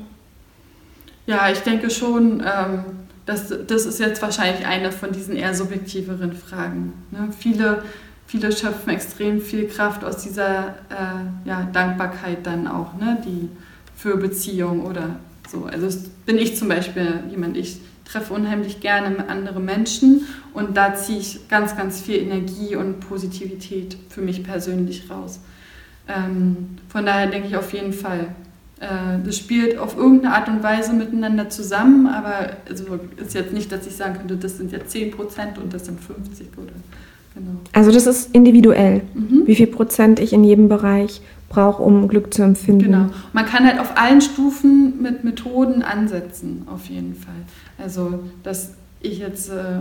Ja, 1.26 1.50
ich 1.52 1.60
denke 1.60 1.88
schon. 1.90 2.40
Ähm 2.40 2.84
das, 3.31 3.53
das 3.67 3.87
ist 3.87 4.00
jetzt 4.00 4.21
wahrscheinlich 4.23 4.67
eine 4.67 4.91
von 4.91 5.12
diesen 5.12 5.37
eher 5.37 5.55
subjektiveren 5.55 6.32
Fragen. 6.32 6.93
Ne? 7.12 7.29
Viele, 7.38 7.85
viele 8.27 8.50
schöpfen 8.50 8.91
extrem 8.91 9.41
viel 9.41 9.69
Kraft 9.69 10.05
aus 10.05 10.19
dieser 10.19 10.69
äh, 10.91 11.49
ja, 11.49 11.69
Dankbarkeit 11.73 12.44
dann 12.44 12.67
auch, 12.67 12.94
ne? 12.94 13.23
die 13.25 13.49
für 13.97 14.17
Beziehung 14.17 14.85
oder 14.85 15.17
so. 15.49 15.65
Also 15.65 15.97
bin 16.27 16.38
ich 16.38 16.56
zum 16.56 16.69
Beispiel 16.69 17.23
jemand, 17.31 17.56
ich 17.56 17.81
treffe 18.05 18.35
unheimlich 18.35 18.81
gerne 18.81 19.29
andere 19.29 19.61
Menschen 19.61 20.26
und 20.53 20.76
da 20.76 20.94
ziehe 20.94 21.21
ich 21.21 21.49
ganz, 21.49 21.76
ganz 21.76 22.00
viel 22.00 22.17
Energie 22.17 22.75
und 22.75 22.99
Positivität 22.99 23.97
für 24.09 24.23
mich 24.23 24.43
persönlich 24.43 25.09
raus. 25.09 25.38
Ähm, 26.09 26.79
von 26.88 27.06
daher 27.06 27.29
denke 27.29 27.47
ich 27.47 27.56
auf 27.56 27.73
jeden 27.73 27.93
Fall, 27.93 28.35
das 28.81 29.37
spielt 29.37 29.77
auf 29.79 29.97
irgendeine 29.97 30.35
Art 30.35 30.49
und 30.49 30.62
Weise 30.62 30.94
miteinander 30.94 31.50
zusammen, 31.50 32.06
aber 32.06 32.53
also 32.69 32.99
ist 33.19 33.35
jetzt 33.35 33.53
nicht, 33.53 33.71
dass 33.71 33.87
ich 33.87 33.94
sagen 33.94 34.15
könnte, 34.15 34.37
das 34.37 34.56
sind 34.56 34.73
jetzt 34.73 34.91
10 34.91 35.11
Prozent 35.11 35.59
und 35.59 35.75
das 35.75 35.85
sind 35.85 36.00
50 36.00 36.49
oder 36.56 36.73
genau. 37.35 37.61
Also 37.75 37.93
das 37.93 38.06
ist 38.06 38.35
individuell, 38.35 39.03
mhm. 39.12 39.43
wie 39.44 39.55
viel 39.55 39.67
Prozent 39.67 40.19
ich 40.19 40.32
in 40.32 40.44
jedem 40.44 40.71
Bereich 40.71 41.21
brauche, 41.50 41.82
um 41.82 42.09
Glück 42.09 42.32
zu 42.32 42.43
empfinden. 42.43 42.85
Genau. 42.85 43.06
Man 43.35 43.44
kann 43.44 43.67
halt 43.67 43.81
auf 43.81 43.99
allen 43.99 44.23
Stufen 44.23 45.03
mit 45.03 45.25
Methoden 45.25 45.83
ansetzen, 45.83 46.62
auf 46.67 46.87
jeden 46.87 47.15
Fall. 47.15 47.35
Also, 47.76 48.21
dass 48.44 48.75
ich 49.03 49.19
jetzt 49.19 49.50
äh, 49.50 49.81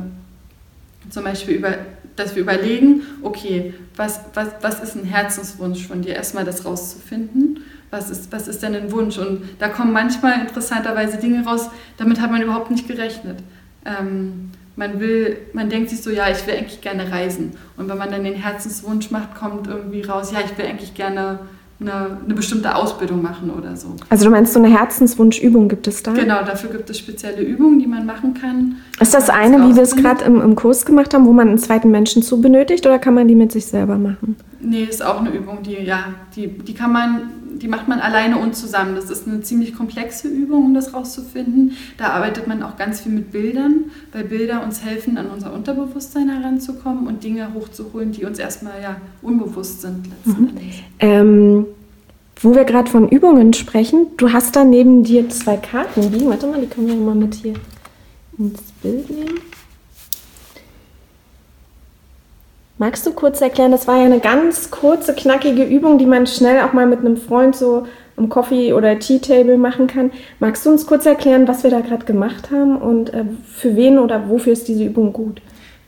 zum 1.09 1.23
Beispiel 1.23 1.55
über, 1.55 1.75
dass 2.17 2.35
wir 2.35 2.41
überlegen, 2.41 3.03
okay, 3.21 3.73
was, 3.95 4.19
was, 4.33 4.49
was 4.61 4.81
ist 4.81 4.97
ein 4.97 5.05
Herzenswunsch 5.05 5.87
von 5.87 6.01
dir? 6.01 6.15
Erstmal 6.15 6.43
das 6.43 6.65
rauszufinden 6.65 7.59
was 7.91 8.09
ist, 8.09 8.31
was 8.31 8.47
ist 8.47 8.61
denn 8.63 8.75
ein 8.75 8.91
Wunsch? 8.91 9.17
Und 9.17 9.41
da 9.59 9.67
kommen 9.67 9.91
manchmal 9.91 10.41
interessanterweise 10.41 11.17
Dinge 11.17 11.45
raus, 11.45 11.69
damit 11.97 12.19
hat 12.21 12.31
man 12.31 12.41
überhaupt 12.41 12.71
nicht 12.71 12.87
gerechnet. 12.87 13.39
Ähm, 13.85 14.51
man 14.75 14.99
will, 14.99 15.37
man 15.53 15.69
denkt 15.69 15.89
sich 15.89 16.01
so, 16.01 16.09
ja, 16.09 16.29
ich 16.29 16.45
will 16.47 16.55
eigentlich 16.55 16.81
gerne 16.81 17.11
reisen. 17.11 17.51
Und 17.77 17.89
wenn 17.89 17.97
man 17.97 18.11
dann 18.11 18.23
den 18.23 18.35
Herzenswunsch 18.35 19.11
macht, 19.11 19.35
kommt 19.35 19.67
irgendwie 19.67 20.01
raus, 20.01 20.31
ja, 20.31 20.39
ich 20.39 20.57
will 20.57 20.65
eigentlich 20.65 20.93
gerne 20.93 21.39
eine, 21.81 22.17
eine, 22.25 22.33
bestimmte 22.33 22.75
Ausbildung 22.75 23.21
machen 23.21 23.49
oder 23.49 23.75
so. 23.75 23.95
Also 24.09 24.25
du 24.25 24.31
meinst, 24.31 24.53
so 24.53 24.59
eine 24.59 24.69
Herzenswunschübung 24.69 25.69
gibt 25.69 25.87
es 25.87 26.03
da? 26.03 26.13
Genau, 26.13 26.43
dafür 26.43 26.71
gibt 26.71 26.89
es 26.89 26.97
spezielle 26.97 27.41
Übungen, 27.41 27.79
die 27.79 27.87
man 27.87 28.05
machen 28.05 28.33
kann. 28.33 28.77
Ist 28.99 29.13
das 29.13 29.29
eine, 29.29 29.57
wie 29.67 29.75
wir 29.75 29.83
es 29.83 29.95
gerade 29.95 30.25
im, 30.25 30.41
im, 30.41 30.55
Kurs 30.55 30.85
gemacht 30.85 31.13
haben, 31.13 31.25
wo 31.25 31.31
man 31.31 31.47
einen 31.47 31.57
zweiten 31.57 31.89
Menschen 31.89 32.21
zu 32.21 32.41
benötigt 32.41 32.85
oder 32.85 32.99
kann 32.99 33.13
man 33.13 33.27
die 33.29 33.35
mit 33.35 33.51
sich 33.51 33.65
selber 33.65 33.97
machen? 33.97 34.35
Nee, 34.59 34.83
ist 34.83 35.03
auch 35.03 35.21
eine 35.21 35.29
Übung, 35.29 35.63
die, 35.63 35.81
ja, 35.81 36.05
die, 36.35 36.47
die 36.47 36.73
kann 36.73 36.91
man 36.91 37.21
die 37.49 37.67
macht 37.67 37.87
man 37.87 37.99
alleine 37.99 38.37
und 38.37 38.55
zusammen. 38.55 38.95
Das 38.95 39.09
ist 39.09 39.27
eine 39.27 39.41
ziemlich 39.41 39.75
komplexe 39.75 40.27
Übung, 40.27 40.65
um 40.65 40.73
das 40.73 40.93
rauszufinden. 40.93 41.73
Da 41.97 42.09
arbeitet 42.09 42.47
man 42.47 42.63
auch 42.63 42.77
ganz 42.77 43.01
viel 43.01 43.11
mit 43.11 43.31
Bildern, 43.31 43.85
weil 44.11 44.23
Bilder 44.23 44.63
uns 44.63 44.83
helfen, 44.83 45.17
an 45.17 45.27
unser 45.27 45.53
Unterbewusstsein 45.53 46.29
heranzukommen 46.29 47.07
und 47.07 47.23
Dinge 47.23 47.53
hochzuholen, 47.53 48.11
die 48.11 48.25
uns 48.25 48.39
erstmal 48.39 48.81
ja 48.81 48.97
unbewusst 49.21 49.81
sind 49.81 50.07
mhm. 50.25 50.49
Ähm, 50.99 51.65
wo 52.41 52.55
wir 52.55 52.63
gerade 52.63 52.89
von 52.89 53.09
Übungen 53.09 53.53
sprechen, 53.53 54.07
du 54.17 54.31
hast 54.31 54.55
da 54.55 54.63
neben 54.63 55.03
dir 55.03 55.29
zwei 55.29 55.57
Karten 55.57 56.11
liegen. 56.11 56.29
Warte 56.29 56.47
mal, 56.47 56.61
die 56.61 56.67
können 56.67 56.87
wir 56.87 56.95
mal 56.95 57.15
mit 57.15 57.35
hier 57.35 57.53
ins 58.37 58.61
Bild 58.81 59.09
nehmen. 59.09 59.39
Magst 62.79 63.05
du 63.05 63.11
kurz 63.11 63.41
erklären, 63.41 63.71
das 63.73 63.89
war 63.89 63.97
ja 63.97 64.05
eine 64.05 64.21
ganz 64.21 64.71
kurze, 64.71 65.13
knackige 65.13 65.65
Übung, 65.65 65.97
die 65.97 66.05
man 66.05 66.25
schnell 66.25 66.61
auch 66.61 66.71
mal 66.71 66.87
mit 66.87 66.99
einem 66.99 67.17
Freund 67.17 67.53
so 67.53 67.85
am 68.15 68.29
Coffee- 68.29 68.71
oder 68.71 68.97
Tea-Table 68.97 69.57
machen 69.57 69.87
kann. 69.87 70.11
Magst 70.39 70.65
du 70.65 70.69
uns 70.69 70.87
kurz 70.87 71.05
erklären, 71.05 71.45
was 71.45 71.63
wir 71.63 71.71
da 71.71 71.81
gerade 71.81 72.05
gemacht 72.05 72.51
haben 72.51 72.77
und 72.77 73.13
äh, 73.13 73.25
für 73.45 73.75
wen 73.75 73.99
oder 73.99 74.29
wofür 74.29 74.53
ist 74.53 74.69
diese 74.69 74.85
Übung 74.85 75.11
gut? 75.11 75.41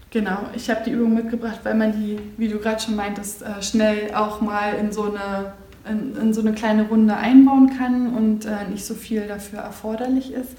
Genau, 0.09 0.39
ich 0.53 0.69
habe 0.69 0.81
die 0.85 0.91
Übung 0.91 1.13
mitgebracht, 1.13 1.61
weil 1.63 1.75
man 1.75 1.93
die, 1.93 2.19
wie 2.35 2.49
du 2.49 2.57
gerade 2.57 2.81
schon 2.81 2.97
meintest, 2.97 3.41
äh, 3.41 3.63
schnell 3.63 4.13
auch 4.13 4.41
mal 4.41 4.73
in 4.77 4.91
so 4.91 5.03
eine, 5.03 5.53
in, 5.89 6.21
in, 6.21 6.33
so 6.33 6.41
eine 6.41 6.51
kleine 6.51 6.89
Runde 6.89 7.15
einbauen 7.15 7.71
kann 7.77 8.13
und 8.13 8.45
äh, 8.45 8.69
nicht 8.69 8.83
so 8.83 8.95
viel 8.95 9.27
dafür 9.27 9.59
erforderlich 9.59 10.33
ist, 10.33 10.57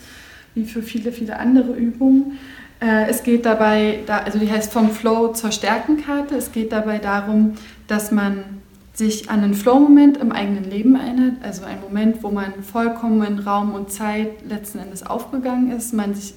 wie 0.55 0.65
für 0.65 0.81
viele, 0.81 1.13
viele 1.13 1.39
andere 1.39 1.75
Übungen. 1.75 2.39
Äh, 2.83 3.09
es 3.09 3.23
geht 3.23 3.47
dabei, 3.47 4.01
also 4.09 4.39
die 4.39 4.51
heißt 4.51 4.73
vom 4.73 4.91
Flow 4.91 5.29
zur 5.29 5.53
Stärkenkarte. 5.53 6.35
Es 6.35 6.51
geht 6.51 6.73
dabei 6.73 6.99
darum, 6.99 7.55
dass 7.87 8.11
man 8.11 8.45
sich 8.93 9.31
an 9.31 9.43
einen 9.43 9.55
Flow-Moment 9.55 10.19
im 10.19 10.33
eigenen 10.33 10.65
Leben 10.65 10.97
erinnert, 10.97 11.37
also 11.43 11.65
ein 11.65 11.81
Moment, 11.81 12.23
wo 12.23 12.31
man 12.31 12.63
vollkommen 12.63 13.23
in 13.23 13.39
Raum 13.39 13.73
und 13.73 13.91
Zeit 13.91 14.47
letzten 14.47 14.81
Endes 14.81 15.07
aufgegangen 15.07 15.73
ist, 15.73 15.95
man 15.95 16.15
sich 16.15 16.35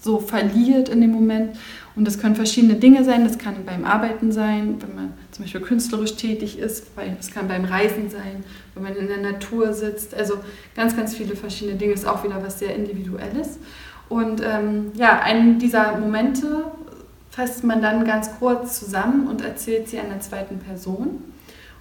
so 0.00 0.20
verliert 0.20 0.88
in 0.88 1.00
dem 1.00 1.10
Moment. 1.10 1.56
Und 1.96 2.06
das 2.06 2.20
können 2.20 2.36
verschiedene 2.36 2.74
Dinge 2.74 3.02
sein. 3.02 3.24
Das 3.24 3.38
kann 3.38 3.64
beim 3.66 3.84
Arbeiten 3.84 4.30
sein, 4.30 4.76
wenn 4.80 4.94
man 4.94 5.12
zum 5.32 5.44
Beispiel 5.44 5.60
künstlerisch 5.60 6.14
tätig 6.14 6.58
ist. 6.60 6.86
Es 7.18 7.32
kann 7.32 7.48
beim 7.48 7.64
Reisen 7.64 8.08
sein, 8.08 8.44
wenn 8.74 8.84
man 8.84 8.94
in 8.94 9.08
der 9.08 9.18
Natur 9.18 9.72
sitzt. 9.72 10.14
Also 10.14 10.34
ganz, 10.76 10.96
ganz 10.96 11.16
viele 11.16 11.34
verschiedene 11.34 11.76
Dinge. 11.76 11.94
Ist 11.94 12.06
auch 12.06 12.22
wieder 12.22 12.40
was 12.40 12.60
sehr 12.60 12.76
Individuelles. 12.76 13.58
Und 14.08 14.40
ähm, 14.42 14.92
ja, 14.94 15.20
einen 15.20 15.58
dieser 15.58 15.98
Momente 15.98 16.64
fasst 17.30 17.62
man 17.62 17.82
dann 17.82 18.04
ganz 18.04 18.30
kurz 18.38 18.80
zusammen 18.80 19.26
und 19.28 19.44
erzählt 19.44 19.88
sie 19.88 19.98
einer 19.98 20.20
zweiten 20.20 20.58
Person. 20.58 21.22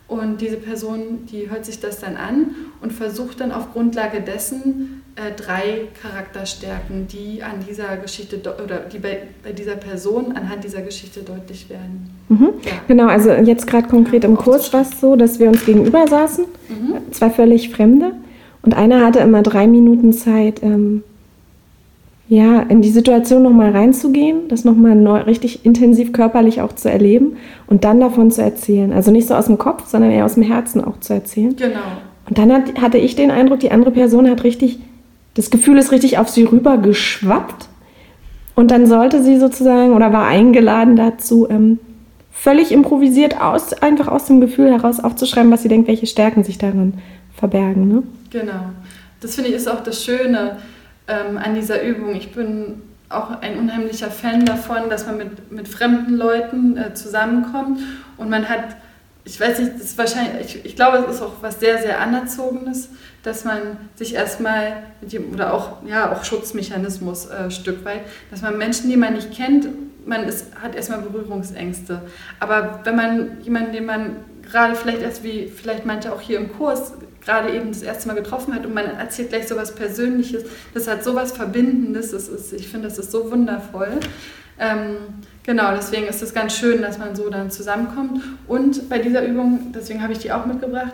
Und 0.07 0.39
diese 0.39 0.55
Person, 0.55 1.25
die 1.29 1.49
hört 1.49 1.65
sich 1.65 1.81
das 1.81 1.99
dann 1.99 2.15
an 2.15 2.51
und 2.81 2.93
versucht 2.93 3.41
dann 3.41 3.51
auf 3.51 3.73
Grundlage 3.73 4.21
dessen 4.21 5.03
äh, 5.15 5.33
drei 5.35 5.87
Charakterstärken, 6.01 7.07
die 7.07 7.43
an 7.43 7.55
dieser 7.67 7.97
Geschichte 7.97 8.37
oder 8.63 8.79
die 8.79 8.99
bei, 8.99 9.23
dieser 9.51 9.75
Person 9.75 10.31
anhand 10.31 10.63
dieser 10.63 10.81
Geschichte 10.81 11.21
deutlich 11.21 11.69
werden. 11.69 12.09
Mhm. 12.29 12.49
Ja. 12.63 12.71
Genau, 12.87 13.07
also 13.07 13.31
jetzt 13.31 13.67
gerade 13.67 13.89
konkret 13.89 14.23
ja, 14.23 14.29
im 14.29 14.37
Kurs 14.37 14.71
war 14.71 14.81
es 14.81 15.01
so, 15.01 15.17
dass 15.17 15.39
wir 15.39 15.49
uns 15.49 15.65
gegenüber 15.65 16.07
saßen, 16.07 16.45
mhm. 16.69 17.11
zwei 17.11 17.29
völlig 17.29 17.69
Fremde, 17.71 18.13
und 18.61 18.75
einer 18.75 19.05
hatte 19.05 19.19
immer 19.19 19.43
drei 19.43 19.67
Minuten 19.67 20.13
Zeit, 20.13 20.61
ähm, 20.63 21.03
ja, 22.29 22.59
in 22.61 22.81
die 22.81 22.89
Situation 22.89 23.43
nochmal 23.43 23.71
reinzugehen, 23.71 24.49
das 24.49 24.65
nochmal 24.65 24.97
richtig 25.21 25.65
intensiv 25.65 26.11
körperlich 26.11 26.61
auch 26.61 26.73
zu 26.73 26.91
erleben 26.91 27.37
und 27.67 27.85
dann 27.85 28.01
davon 28.01 28.31
zu 28.31 28.41
erzählen. 28.41 28.91
Also 28.91 29.11
nicht 29.11 29.27
so 29.27 29.33
aus 29.33 29.45
dem 29.45 29.57
Kopf, 29.57 29.87
sondern 29.87 30.11
eher 30.11 30.25
aus 30.25 30.33
dem 30.33 30.43
Herzen 30.43 30.83
auch 30.83 30.99
zu 30.99 31.13
erzählen. 31.13 31.55
Genau. 31.55 31.79
Und 32.27 32.37
dann 32.37 32.51
hat, 32.51 32.81
hatte 32.81 32.97
ich 32.97 33.15
den 33.15 33.31
Eindruck, 33.31 33.61
die 33.61 33.71
andere 33.71 33.91
Person 33.91 34.29
hat 34.29 34.43
richtig, 34.43 34.79
das 35.35 35.49
Gefühl 35.49 35.77
ist 35.77 35.93
richtig 35.93 36.17
auf 36.17 36.27
sie 36.27 36.43
rüber 36.43 36.77
geschwappt. 36.77 37.69
Und 38.55 38.71
dann 38.71 38.87
sollte 38.87 39.23
sie 39.23 39.39
sozusagen 39.39 39.93
oder 39.93 40.11
war 40.11 40.25
eingeladen 40.25 40.97
dazu, 40.97 41.47
ähm, 41.49 41.79
völlig 42.31 42.73
improvisiert 42.73 43.39
aus, 43.39 43.73
einfach 43.73 44.09
aus 44.09 44.25
dem 44.25 44.41
Gefühl 44.41 44.71
heraus 44.71 44.99
aufzuschreiben, 44.99 45.51
was 45.51 45.63
sie 45.63 45.69
denkt, 45.69 45.87
welche 45.87 46.07
Stärken 46.07 46.43
sich 46.43 46.57
darin 46.57 46.95
verbergen. 47.35 47.87
Ne? 47.87 48.03
Genau. 48.31 48.71
Das 49.21 49.35
finde 49.35 49.51
ich 49.51 49.55
ist 49.55 49.69
auch 49.69 49.81
das 49.81 50.03
Schöne 50.03 50.57
ähm, 51.07 51.37
an 51.37 51.55
dieser 51.55 51.81
Übung. 51.81 52.15
Ich 52.15 52.31
bin 52.31 52.81
auch 53.09 53.41
ein 53.41 53.57
unheimlicher 53.57 54.11
Fan 54.11 54.45
davon, 54.45 54.89
dass 54.89 55.05
man 55.05 55.17
mit, 55.17 55.51
mit 55.51 55.67
fremden 55.67 56.15
Leuten 56.15 56.77
äh, 56.77 56.93
zusammenkommt 56.93 57.79
und 58.17 58.29
man 58.29 58.49
hat, 58.49 58.75
ich 59.23 59.39
weiß 59.39 59.59
nicht, 59.59 59.75
das 59.75 59.81
ist 59.81 59.97
wahrscheinlich, 59.97 60.55
ich, 60.55 60.65
ich 60.65 60.75
glaube, 60.75 60.97
es 60.97 61.15
ist 61.15 61.21
auch 61.21 61.35
was 61.41 61.59
sehr, 61.59 61.77
sehr 61.77 62.01
Anerzogenes, 62.01 62.89
dass 63.23 63.45
man 63.45 63.77
sich 63.95 64.13
erstmal 64.13 64.83
oder 65.33 65.53
auch, 65.53 65.83
ja, 65.85 66.11
auch 66.11 66.23
Schutzmechanismus 66.23 67.27
äh, 67.29 67.49
Stück 67.49 67.85
weit, 67.85 68.01
dass 68.29 68.41
man 68.41 68.57
Menschen, 68.57 68.89
die 68.89 68.97
man 68.97 69.13
nicht 69.13 69.33
kennt, 69.33 69.67
man 70.05 70.23
ist, 70.23 70.55
hat 70.61 70.75
erstmal 70.75 70.99
Berührungsängste. 71.01 72.01
Aber 72.39 72.79
wenn 72.83 72.95
man 72.95 73.41
jemanden, 73.41 73.73
den 73.73 73.85
man 73.85 74.15
gerade 74.41 74.75
vielleicht 74.75 75.01
erst 75.01 75.23
wie 75.23 75.47
vielleicht 75.47 75.85
manche 75.85 76.13
auch 76.13 76.21
hier 76.21 76.39
im 76.39 76.51
Kurs 76.57 76.93
gerade 77.27 77.53
eben 77.53 77.67
das 77.67 77.81
erste 77.81 78.07
Mal 78.07 78.13
getroffen 78.15 78.55
hat 78.55 78.65
und 78.65 78.73
man 78.73 78.85
erzählt 78.85 79.29
gleich 79.29 79.47
so 79.47 79.57
was 79.57 79.75
Persönliches. 79.75 80.45
Das 80.73 80.87
hat 80.87 81.03
so 81.03 81.13
was 81.13 81.33
Verbindendes. 81.33 82.11
Das 82.11 82.29
ist, 82.29 82.53
ich 82.53 82.69
finde, 82.69 82.87
das 82.87 82.97
ist 82.97 83.11
so 83.11 83.29
wundervoll. 83.29 83.99
Ähm, 84.57 84.95
genau, 85.43 85.75
deswegen 85.75 86.07
ist 86.07 86.23
es 86.23 86.33
ganz 86.33 86.55
schön, 86.55 86.81
dass 86.81 86.97
man 86.97 87.15
so 87.17 87.29
dann 87.29 87.51
zusammenkommt. 87.51 88.23
Und 88.47 88.87
bei 88.87 88.99
dieser 88.99 89.25
Übung, 89.25 89.73
deswegen 89.75 90.01
habe 90.01 90.13
ich 90.13 90.19
die 90.19 90.31
auch 90.31 90.45
mitgebracht, 90.45 90.93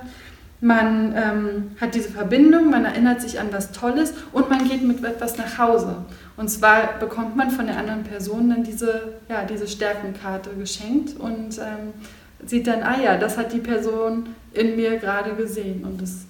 man 0.60 1.14
ähm, 1.16 1.72
hat 1.80 1.94
diese 1.94 2.10
Verbindung, 2.10 2.70
man 2.70 2.86
erinnert 2.86 3.22
sich 3.22 3.40
an 3.40 3.50
was 3.52 3.72
Tolles 3.72 4.14
und 4.32 4.50
man 4.50 4.68
geht 4.68 4.82
mit 4.82 5.04
etwas 5.04 5.38
nach 5.38 5.58
Hause. 5.60 5.98
Und 6.36 6.50
zwar 6.50 6.98
bekommt 7.00 7.36
man 7.36 7.52
von 7.52 7.68
der 7.68 7.78
anderen 7.78 8.04
Person 8.04 8.50
dann 8.50 8.64
diese, 8.64 9.14
ja, 9.30 9.44
diese 9.44 9.68
Stärkenkarte 9.68 10.50
geschenkt 10.58 11.20
und 11.20 11.60
ähm, 11.60 11.94
sieht 12.46 12.68
dann, 12.68 12.84
ah 12.84 13.00
ja, 13.02 13.18
das 13.18 13.38
hat 13.38 13.54
die 13.54 13.60
Person 13.60 14.28
in 14.54 14.76
mir 14.76 14.98
gerade 14.98 15.34
gesehen. 15.36 15.84
Und 15.84 16.02
das, 16.02 16.26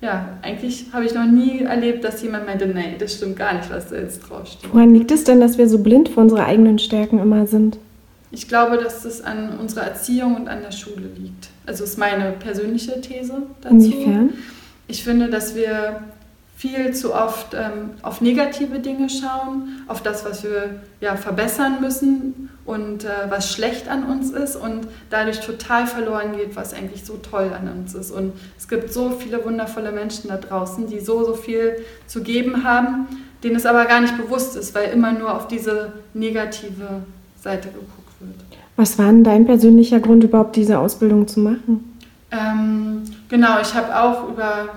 ja, 0.00 0.38
eigentlich 0.42 0.86
habe 0.92 1.04
ich 1.04 1.14
noch 1.14 1.26
nie 1.26 1.62
erlebt, 1.62 2.04
dass 2.04 2.22
jemand 2.22 2.46
meinte, 2.46 2.66
nee, 2.66 2.96
das 2.98 3.14
stimmt 3.14 3.36
gar 3.36 3.54
nicht, 3.54 3.70
was 3.70 3.90
da 3.90 3.96
jetzt 3.96 4.20
draufsteht. 4.20 4.72
Woran 4.72 4.94
liegt 4.94 5.10
es 5.10 5.24
denn, 5.24 5.40
dass 5.40 5.58
wir 5.58 5.68
so 5.68 5.78
blind 5.78 6.08
für 6.08 6.20
unsere 6.20 6.44
eigenen 6.44 6.78
Stärken 6.78 7.18
immer 7.18 7.46
sind? 7.46 7.78
Ich 8.30 8.48
glaube, 8.48 8.78
dass 8.78 9.04
es 9.04 9.22
an 9.22 9.58
unserer 9.58 9.84
Erziehung 9.84 10.36
und 10.36 10.48
an 10.48 10.62
der 10.62 10.72
Schule 10.72 11.06
liegt. 11.18 11.48
Also 11.66 11.84
ist 11.84 11.98
meine 11.98 12.32
persönliche 12.32 13.00
These 13.00 13.42
dazu. 13.60 13.74
Inwiefern? 13.74 14.30
Ich 14.88 15.04
finde, 15.04 15.28
dass 15.28 15.54
wir 15.54 16.02
viel 16.62 16.94
zu 16.94 17.12
oft 17.12 17.54
ähm, 17.54 17.90
auf 18.02 18.20
negative 18.20 18.78
Dinge 18.78 19.08
schauen, 19.10 19.82
auf 19.88 20.00
das, 20.00 20.24
was 20.24 20.44
wir 20.44 20.76
ja, 21.00 21.16
verbessern 21.16 21.80
müssen 21.80 22.50
und 22.64 23.02
äh, 23.02 23.08
was 23.28 23.52
schlecht 23.52 23.88
an 23.88 24.04
uns 24.04 24.30
ist 24.30 24.54
und 24.54 24.86
dadurch 25.10 25.40
total 25.40 25.88
verloren 25.88 26.36
geht, 26.36 26.54
was 26.54 26.72
eigentlich 26.72 27.04
so 27.04 27.14
toll 27.14 27.50
an 27.52 27.68
uns 27.68 27.94
ist. 27.94 28.12
Und 28.12 28.34
es 28.56 28.68
gibt 28.68 28.92
so 28.92 29.10
viele 29.10 29.44
wundervolle 29.44 29.90
Menschen 29.90 30.28
da 30.28 30.36
draußen, 30.36 30.86
die 30.86 31.00
so, 31.00 31.24
so 31.24 31.34
viel 31.34 31.78
zu 32.06 32.22
geben 32.22 32.62
haben, 32.62 33.08
denen 33.42 33.56
es 33.56 33.66
aber 33.66 33.86
gar 33.86 34.00
nicht 34.00 34.16
bewusst 34.16 34.56
ist, 34.56 34.72
weil 34.72 34.92
immer 34.92 35.10
nur 35.10 35.34
auf 35.34 35.48
diese 35.48 35.94
negative 36.14 37.02
Seite 37.42 37.70
geguckt 37.70 38.20
wird. 38.20 38.38
Was 38.76 39.00
war 39.00 39.06
denn 39.06 39.24
dein 39.24 39.46
persönlicher 39.46 39.98
Grund, 39.98 40.22
überhaupt 40.22 40.54
diese 40.54 40.78
Ausbildung 40.78 41.26
zu 41.26 41.40
machen? 41.40 41.98
Ähm, 42.30 43.02
genau, 43.28 43.60
ich 43.60 43.74
habe 43.74 44.00
auch 44.00 44.28
über, 44.28 44.68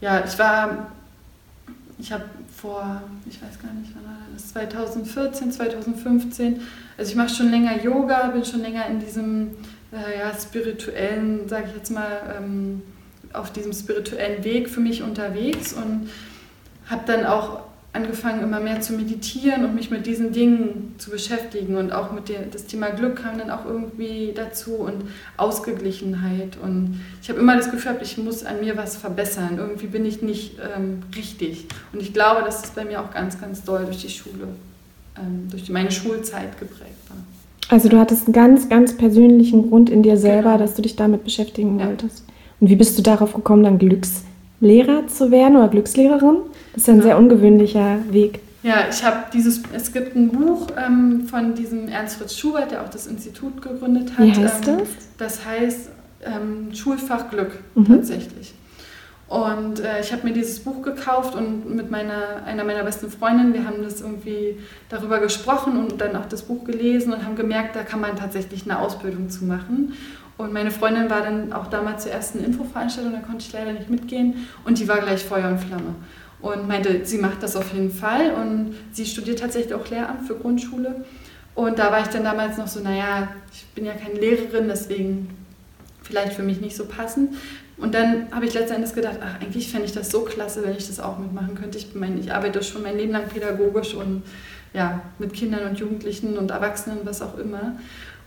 ja, 0.00 0.24
ich 0.26 0.36
war 0.36 0.88
ich 2.00 2.12
habe 2.12 2.24
vor, 2.56 3.02
ich 3.28 3.42
weiß 3.42 3.60
gar 3.60 3.72
nicht, 3.74 3.92
wann 3.94 4.04
war 4.04 4.18
das, 4.32 4.48
2014, 4.48 5.52
2015, 5.52 6.60
also 6.96 7.10
ich 7.10 7.16
mache 7.16 7.28
schon 7.28 7.50
länger 7.50 7.82
Yoga, 7.82 8.28
bin 8.28 8.44
schon 8.44 8.60
länger 8.60 8.86
in 8.86 9.00
diesem 9.00 9.50
äh, 9.92 10.18
ja, 10.18 10.32
spirituellen, 10.38 11.48
sage 11.48 11.66
ich 11.68 11.76
jetzt 11.76 11.90
mal, 11.90 12.36
ähm, 12.38 12.82
auf 13.32 13.52
diesem 13.52 13.72
spirituellen 13.72 14.42
Weg 14.44 14.68
für 14.68 14.80
mich 14.80 15.02
unterwegs 15.02 15.72
und 15.72 16.10
habe 16.88 17.02
dann 17.06 17.26
auch 17.26 17.60
angefangen, 17.92 18.42
immer 18.42 18.60
mehr 18.60 18.80
zu 18.80 18.92
meditieren 18.92 19.64
und 19.64 19.74
mich 19.74 19.90
mit 19.90 20.06
diesen 20.06 20.32
Dingen 20.32 20.94
zu 20.98 21.10
beschäftigen. 21.10 21.76
Und 21.76 21.92
auch 21.92 22.12
mit 22.12 22.28
dem 22.28 22.50
das 22.52 22.66
Thema 22.66 22.90
Glück 22.90 23.16
kam 23.16 23.38
dann 23.38 23.50
auch 23.50 23.64
irgendwie 23.64 24.32
dazu 24.34 24.74
und 24.74 25.04
Ausgeglichenheit. 25.36 26.56
Und 26.62 27.00
ich 27.20 27.28
habe 27.28 27.40
immer 27.40 27.56
das 27.56 27.70
Gefühl, 27.70 27.96
ich 28.00 28.16
muss 28.16 28.44
an 28.44 28.60
mir 28.60 28.76
was 28.76 28.96
verbessern. 28.96 29.56
Irgendwie 29.58 29.86
bin 29.86 30.04
ich 30.04 30.22
nicht 30.22 30.56
ähm, 30.76 31.02
richtig. 31.16 31.66
Und 31.92 32.00
ich 32.00 32.12
glaube, 32.12 32.42
dass 32.44 32.62
es 32.64 32.70
bei 32.70 32.84
mir 32.84 33.00
auch 33.00 33.10
ganz, 33.10 33.40
ganz 33.40 33.64
doll 33.64 33.84
durch 33.84 34.02
die 34.02 34.10
Schule, 34.10 34.48
ähm, 35.18 35.48
durch 35.50 35.68
meine 35.68 35.90
Schulzeit 35.90 36.58
geprägt 36.60 37.08
war. 37.08 37.18
Also 37.70 37.88
du 37.88 37.98
hattest 37.98 38.26
einen 38.26 38.34
ganz, 38.34 38.68
ganz 38.68 38.96
persönlichen 38.96 39.68
Grund 39.68 39.90
in 39.90 40.02
dir 40.02 40.16
selber, 40.16 40.52
genau. 40.52 40.58
dass 40.58 40.74
du 40.74 40.82
dich 40.82 40.94
damit 40.94 41.24
beschäftigen 41.24 41.80
ja. 41.80 41.86
wolltest. 41.86 42.24
Und 42.60 42.68
wie 42.68 42.76
bist 42.76 42.96
du 42.98 43.02
darauf 43.02 43.34
gekommen, 43.34 43.64
dann 43.64 43.78
Glückslehrer 43.78 45.06
zu 45.08 45.32
werden 45.32 45.56
oder 45.56 45.68
Glückslehrerin? 45.68 46.36
Das 46.72 46.82
ist 46.82 46.88
ein 46.88 46.98
ja. 46.98 47.02
sehr 47.02 47.18
ungewöhnlicher 47.18 47.98
Weg. 48.10 48.40
Ja, 48.62 48.84
ich 48.90 49.02
habe 49.02 49.24
dieses, 49.32 49.62
es 49.72 49.92
gibt 49.92 50.14
ein 50.14 50.30
Buch 50.30 50.66
ähm, 50.76 51.26
von 51.26 51.54
diesem 51.54 51.88
Ernst 51.88 52.18
Fritz 52.18 52.36
Schubert, 52.36 52.70
der 52.70 52.82
auch 52.82 52.90
das 52.90 53.06
Institut 53.06 53.62
gegründet 53.62 54.12
hat. 54.16 54.26
Wie 54.26 54.32
heißt 54.32 54.68
ähm, 54.68 54.78
das? 54.78 54.88
Das 55.16 55.46
heißt 55.46 55.90
ähm, 56.22 56.74
Schulfach 56.74 57.30
Glück 57.30 57.52
mhm. 57.74 57.86
tatsächlich. 57.86 58.54
Und 59.28 59.80
äh, 59.80 60.00
ich 60.00 60.12
habe 60.12 60.26
mir 60.26 60.34
dieses 60.34 60.58
Buch 60.58 60.82
gekauft 60.82 61.36
und 61.36 61.74
mit 61.74 61.90
meiner, 61.90 62.42
einer 62.44 62.64
meiner 62.64 62.82
besten 62.82 63.08
Freundinnen, 63.10 63.54
wir 63.54 63.64
haben 63.64 63.82
das 63.82 64.00
irgendwie 64.00 64.58
darüber 64.88 65.20
gesprochen 65.20 65.78
und 65.78 66.00
dann 66.00 66.16
auch 66.16 66.26
das 66.26 66.42
Buch 66.42 66.64
gelesen 66.64 67.12
und 67.12 67.24
haben 67.24 67.36
gemerkt, 67.36 67.76
da 67.76 67.82
kann 67.82 68.00
man 68.00 68.16
tatsächlich 68.16 68.64
eine 68.64 68.80
Ausbildung 68.80 69.30
zu 69.30 69.44
machen. 69.44 69.94
Und 70.36 70.52
meine 70.52 70.72
Freundin 70.72 71.08
war 71.10 71.22
dann 71.22 71.52
auch 71.52 71.68
damals 71.68 72.02
zur 72.02 72.12
ersten 72.12 72.42
Infoveranstaltung, 72.44 73.12
da 73.12 73.20
konnte 73.20 73.44
ich 73.46 73.52
leider 73.52 73.72
nicht 73.72 73.88
mitgehen 73.88 74.48
und 74.64 74.80
die 74.80 74.88
war 74.88 74.98
gleich 74.98 75.22
Feuer 75.24 75.48
und 75.48 75.60
Flamme 75.60 75.94
und 76.42 76.66
meinte, 76.66 77.04
sie 77.04 77.18
macht 77.18 77.42
das 77.42 77.56
auf 77.56 77.72
jeden 77.72 77.90
Fall 77.90 78.32
und 78.32 78.74
sie 78.92 79.04
studiert 79.04 79.40
tatsächlich 79.40 79.74
auch 79.74 79.88
Lehramt 79.88 80.26
für 80.26 80.34
Grundschule. 80.34 81.04
Und 81.54 81.78
da 81.78 81.90
war 81.90 82.00
ich 82.00 82.08
dann 82.08 82.24
damals 82.24 82.56
noch 82.56 82.68
so, 82.68 82.80
naja, 82.80 83.28
ich 83.52 83.66
bin 83.74 83.84
ja 83.84 83.92
keine 83.92 84.18
Lehrerin, 84.18 84.68
deswegen 84.68 85.28
vielleicht 86.02 86.32
für 86.32 86.42
mich 86.42 86.60
nicht 86.60 86.76
so 86.76 86.86
passend. 86.86 87.34
Und 87.76 87.94
dann 87.94 88.26
habe 88.30 88.44
ich 88.44 88.54
letztendlich 88.54 88.94
gedacht, 88.94 89.18
ach, 89.22 89.40
eigentlich 89.40 89.70
fände 89.70 89.86
ich 89.86 89.92
das 89.92 90.10
so 90.10 90.22
klasse, 90.22 90.62
wenn 90.62 90.76
ich 90.76 90.86
das 90.86 91.00
auch 91.00 91.18
mitmachen 91.18 91.54
könnte. 91.54 91.78
Ich, 91.78 91.94
meine, 91.94 92.20
ich 92.20 92.32
arbeite 92.32 92.62
schon 92.62 92.82
mein 92.82 92.96
Leben 92.96 93.12
lang 93.12 93.28
pädagogisch 93.28 93.94
und 93.94 94.22
ja, 94.72 95.02
mit 95.18 95.32
Kindern 95.32 95.68
und 95.68 95.78
Jugendlichen 95.78 96.36
und 96.38 96.50
Erwachsenen, 96.50 96.98
was 97.04 97.22
auch 97.22 97.36
immer. 97.38 97.78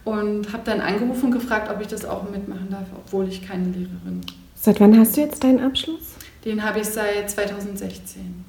Und 0.03 0.51
habe 0.51 0.63
dann 0.65 0.81
angerufen 0.81 1.25
und 1.25 1.31
gefragt, 1.31 1.71
ob 1.73 1.81
ich 1.81 1.87
das 1.87 2.03
auch 2.03 2.29
mitmachen 2.29 2.67
darf, 2.69 2.87
obwohl 2.95 3.27
ich 3.27 3.47
keine 3.47 3.65
Lehrerin 3.65 4.21
bin. 4.21 4.21
Seit 4.55 4.79
wann 4.79 4.97
hast 4.97 5.15
du 5.15 5.21
jetzt 5.21 5.43
deinen 5.43 5.61
Abschluss? 5.61 6.12
Den 6.45 6.63
habe 6.63 6.79
ich 6.79 6.87
seit 6.87 7.29
2016. 7.29 8.43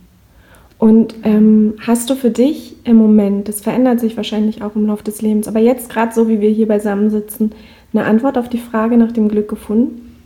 Und 0.78 1.14
ähm, 1.22 1.74
hast 1.80 2.10
du 2.10 2.14
für 2.14 2.30
dich 2.30 2.76
im 2.84 2.96
Moment, 2.96 3.48
das 3.48 3.60
verändert 3.60 4.00
sich 4.00 4.16
wahrscheinlich 4.16 4.62
auch 4.62 4.74
im 4.74 4.86
Laufe 4.86 5.04
des 5.04 5.22
Lebens, 5.22 5.48
aber 5.48 5.60
jetzt 5.60 5.88
gerade 5.88 6.12
so, 6.12 6.28
wie 6.28 6.40
wir 6.40 6.50
hier 6.50 6.66
beisammen 6.66 7.10
sitzen, 7.10 7.52
eine 7.92 8.04
Antwort 8.04 8.36
auf 8.36 8.48
die 8.48 8.58
Frage 8.58 8.96
nach 8.96 9.12
dem 9.12 9.28
Glück 9.28 9.48
gefunden? 9.48 10.18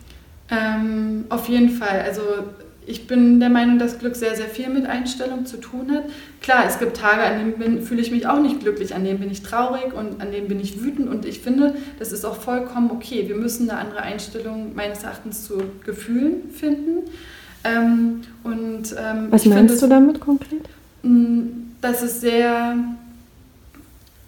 Ähm, 0.51 1.27
auf 1.29 1.49
jeden 1.49 1.69
Fall. 1.69 2.01
Also 2.01 2.23
ich 2.87 3.07
bin 3.07 3.39
der 3.39 3.51
Meinung, 3.51 3.79
dass 3.79 3.99
Glück 3.99 4.17
sehr, 4.17 4.35
sehr 4.35 4.47
viel 4.47 4.71
mit 4.71 4.87
Einstellung 4.87 5.45
zu 5.45 5.59
tun 5.59 5.93
hat. 5.93 6.05
Klar, 6.41 6.65
es 6.67 6.79
gibt 6.79 6.97
Tage, 6.97 7.23
an 7.23 7.61
denen 7.61 7.83
fühle 7.83 8.01
ich 8.01 8.11
mich 8.11 8.27
auch 8.27 8.41
nicht 8.41 8.61
glücklich, 8.61 8.95
an 8.95 9.05
denen 9.05 9.21
bin 9.21 9.31
ich 9.31 9.43
traurig 9.43 9.93
und 9.93 10.23
an 10.23 10.33
denen 10.33 10.49
bin 10.49 10.59
ich 10.59 10.83
wütend. 10.83 11.11
Und 11.11 11.27
ich 11.27 11.41
finde, 11.41 11.75
das 11.99 12.13
ist 12.13 12.25
auch 12.25 12.37
vollkommen 12.37 12.91
okay. 12.91 13.29
Wir 13.29 13.37
müssen 13.37 13.69
eine 13.69 13.79
andere 13.79 14.01
Einstellung 14.01 14.75
meines 14.75 15.03
Erachtens 15.03 15.45
zu 15.45 15.63
Gefühlen 15.85 16.51
finden. 16.51 17.11
Ähm, 17.65 18.23
und, 18.45 18.95
ähm, 18.97 19.29
Was 19.31 19.45
meinst 19.45 19.79
finde, 19.79 19.79
du 19.79 19.87
damit 19.89 20.21
konkret? 20.21 20.69
Mm, 21.03 21.47
dass 21.81 22.03
es 22.03 22.21
sehr 22.21 22.77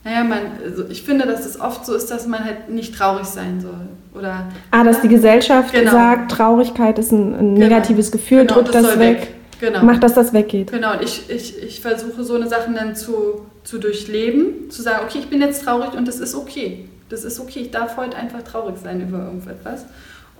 naja, 0.04 0.24
man, 0.24 0.38
also 0.64 0.84
ich 0.88 1.02
finde, 1.02 1.26
dass 1.26 1.44
es 1.44 1.60
oft 1.60 1.84
so 1.84 1.94
ist, 1.94 2.10
dass 2.10 2.26
man 2.26 2.42
halt 2.44 2.70
nicht 2.70 2.96
traurig 2.96 3.26
sein 3.26 3.60
soll. 3.60 3.88
Oder, 4.14 4.48
ah, 4.70 4.82
dass 4.82 4.96
ne? 4.96 5.02
die 5.02 5.08
Gesellschaft 5.08 5.72
genau. 5.72 5.90
sagt, 5.90 6.32
Traurigkeit 6.32 6.98
ist 6.98 7.12
ein, 7.12 7.34
ein 7.34 7.54
genau. 7.54 7.66
negatives 7.66 8.10
Gefühl, 8.10 8.40
genau, 8.40 8.54
drückt 8.54 8.74
das, 8.74 8.82
das 8.82 8.98
weg. 8.98 9.20
weg. 9.20 9.34
Genau. 9.60 9.84
Macht, 9.84 10.02
dass 10.02 10.14
das 10.14 10.32
weggeht. 10.32 10.72
Genau, 10.72 10.94
und 10.94 11.02
ich, 11.02 11.28
ich, 11.28 11.62
ich 11.62 11.80
versuche 11.82 12.24
so 12.24 12.34
eine 12.34 12.48
Sachen 12.48 12.74
dann 12.74 12.96
zu, 12.96 13.42
zu 13.62 13.76
durchleben, 13.76 14.70
zu 14.70 14.80
sagen, 14.80 15.04
okay, 15.06 15.18
ich 15.18 15.28
bin 15.28 15.42
jetzt 15.42 15.64
traurig 15.64 15.92
und 15.92 16.08
das 16.08 16.18
ist 16.18 16.34
okay. 16.34 16.88
Das 17.10 17.24
ist 17.24 17.38
okay, 17.38 17.60
ich 17.60 17.70
darf 17.70 17.98
heute 17.98 18.16
einfach 18.16 18.42
traurig 18.42 18.76
sein 18.82 19.02
über 19.02 19.18
irgendetwas. 19.18 19.84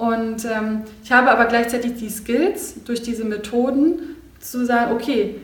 Und 0.01 0.47
ähm, 0.47 0.85
ich 1.05 1.13
habe 1.13 1.31
aber 1.31 1.45
gleichzeitig 1.45 1.97
die 1.97 2.09
Skills 2.09 2.83
durch 2.87 3.03
diese 3.03 3.23
Methoden 3.23 4.17
zu 4.41 4.65
sagen, 4.65 4.93
okay, 4.95 5.35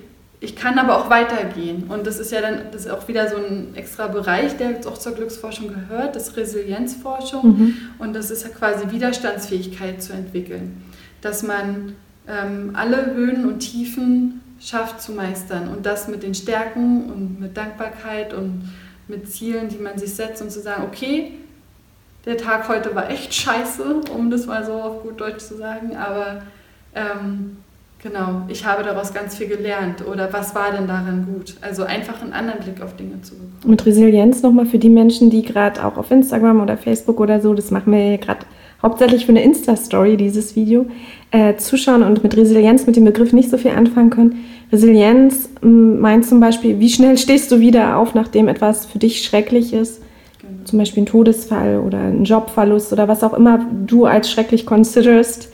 ich 0.40 0.56
kann 0.56 0.78
aber 0.78 0.96
auch 0.96 1.10
weitergehen. 1.10 1.84
Und 1.90 2.06
das 2.06 2.18
ist 2.18 2.32
ja 2.32 2.40
dann 2.40 2.60
das 2.72 2.86
ist 2.86 2.90
auch 2.90 3.06
wieder 3.06 3.28
so 3.28 3.36
ein 3.36 3.74
extra 3.74 4.06
Bereich, 4.06 4.56
der 4.56 4.70
jetzt 4.70 4.86
auch 4.86 4.96
zur 4.96 5.12
Glücksforschung 5.12 5.68
gehört, 5.68 6.16
das 6.16 6.38
Resilienzforschung. 6.38 7.46
Mhm. 7.46 7.76
Und 7.98 8.16
das 8.16 8.30
ist 8.30 8.44
ja 8.44 8.48
quasi 8.48 8.90
Widerstandsfähigkeit 8.90 10.02
zu 10.02 10.14
entwickeln. 10.14 10.82
Dass 11.20 11.42
man 11.42 11.92
ähm, 12.26 12.70
alle 12.72 13.12
Höhen 13.12 13.44
und 13.44 13.58
Tiefen 13.58 14.40
schafft 14.58 15.02
zu 15.02 15.12
meistern. 15.12 15.68
Und 15.68 15.84
das 15.84 16.08
mit 16.08 16.22
den 16.22 16.34
Stärken 16.34 17.10
und 17.10 17.40
mit 17.40 17.58
Dankbarkeit 17.58 18.32
und 18.32 18.72
mit 19.06 19.30
Zielen, 19.30 19.68
die 19.68 19.76
man 19.76 19.98
sich 19.98 20.14
setzt 20.14 20.40
und 20.40 20.50
zu 20.50 20.62
sagen, 20.62 20.84
okay, 20.86 21.32
der 22.26 22.36
Tag 22.36 22.68
heute 22.68 22.94
war 22.94 23.10
echt 23.10 23.32
scheiße, 23.32 24.02
um 24.14 24.30
das 24.30 24.46
mal 24.46 24.64
so 24.64 24.72
auf 24.72 25.02
gut 25.02 25.20
Deutsch 25.20 25.44
zu 25.44 25.56
sagen, 25.56 25.96
aber 25.96 26.42
ähm, 26.94 27.56
Genau, 28.02 28.42
ich 28.48 28.64
habe 28.64 28.84
daraus 28.84 29.14
ganz 29.14 29.36
viel 29.36 29.48
gelernt. 29.48 30.06
Oder 30.06 30.32
was 30.32 30.54
war 30.54 30.70
denn 30.70 30.86
daran 30.86 31.26
gut? 31.26 31.56
Also 31.62 31.82
einfach 31.82 32.22
einen 32.22 32.34
anderen 32.34 32.60
Blick 32.60 32.80
auf 32.82 32.94
Dinge 32.94 33.22
zu 33.22 33.34
bekommen. 33.34 33.54
Mit 33.64 33.84
Resilienz 33.86 34.42
nochmal 34.42 34.66
für 34.66 34.78
die 34.78 34.90
Menschen, 34.90 35.30
die 35.30 35.42
gerade 35.42 35.84
auch 35.84 35.96
auf 35.96 36.10
Instagram 36.10 36.60
oder 36.60 36.76
Facebook 36.76 37.18
oder 37.18 37.40
so, 37.40 37.54
das 37.54 37.70
machen 37.70 37.92
wir 37.92 38.18
gerade 38.18 38.40
hauptsächlich 38.82 39.24
für 39.24 39.32
eine 39.32 39.42
Insta-Story, 39.42 40.18
dieses 40.18 40.54
Video, 40.54 40.86
äh, 41.30 41.56
zuschauen 41.56 42.02
und 42.02 42.22
mit 42.22 42.36
Resilienz, 42.36 42.86
mit 42.86 42.96
dem 42.96 43.06
Begriff 43.06 43.32
nicht 43.32 43.50
so 43.50 43.56
viel 43.56 43.72
anfangen 43.72 44.10
können. 44.10 44.44
Resilienz 44.70 45.48
mm, 45.62 45.98
meint 45.98 46.26
zum 46.26 46.38
Beispiel, 46.38 46.78
wie 46.78 46.90
schnell 46.90 47.16
stehst 47.16 47.50
du 47.50 47.60
wieder 47.60 47.96
auf, 47.96 48.14
nachdem 48.14 48.46
etwas 48.46 48.84
für 48.86 48.98
dich 48.98 49.24
schrecklich 49.24 49.72
ist. 49.72 50.02
Zum 50.66 50.78
Beispiel 50.78 51.04
ein 51.04 51.06
Todesfall 51.06 51.78
oder 51.78 51.98
ein 51.98 52.24
Jobverlust 52.24 52.92
oder 52.92 53.08
was 53.08 53.22
auch 53.22 53.34
immer 53.34 53.64
du 53.86 54.04
als 54.04 54.30
schrecklich 54.30 54.66
considerst 54.66 55.48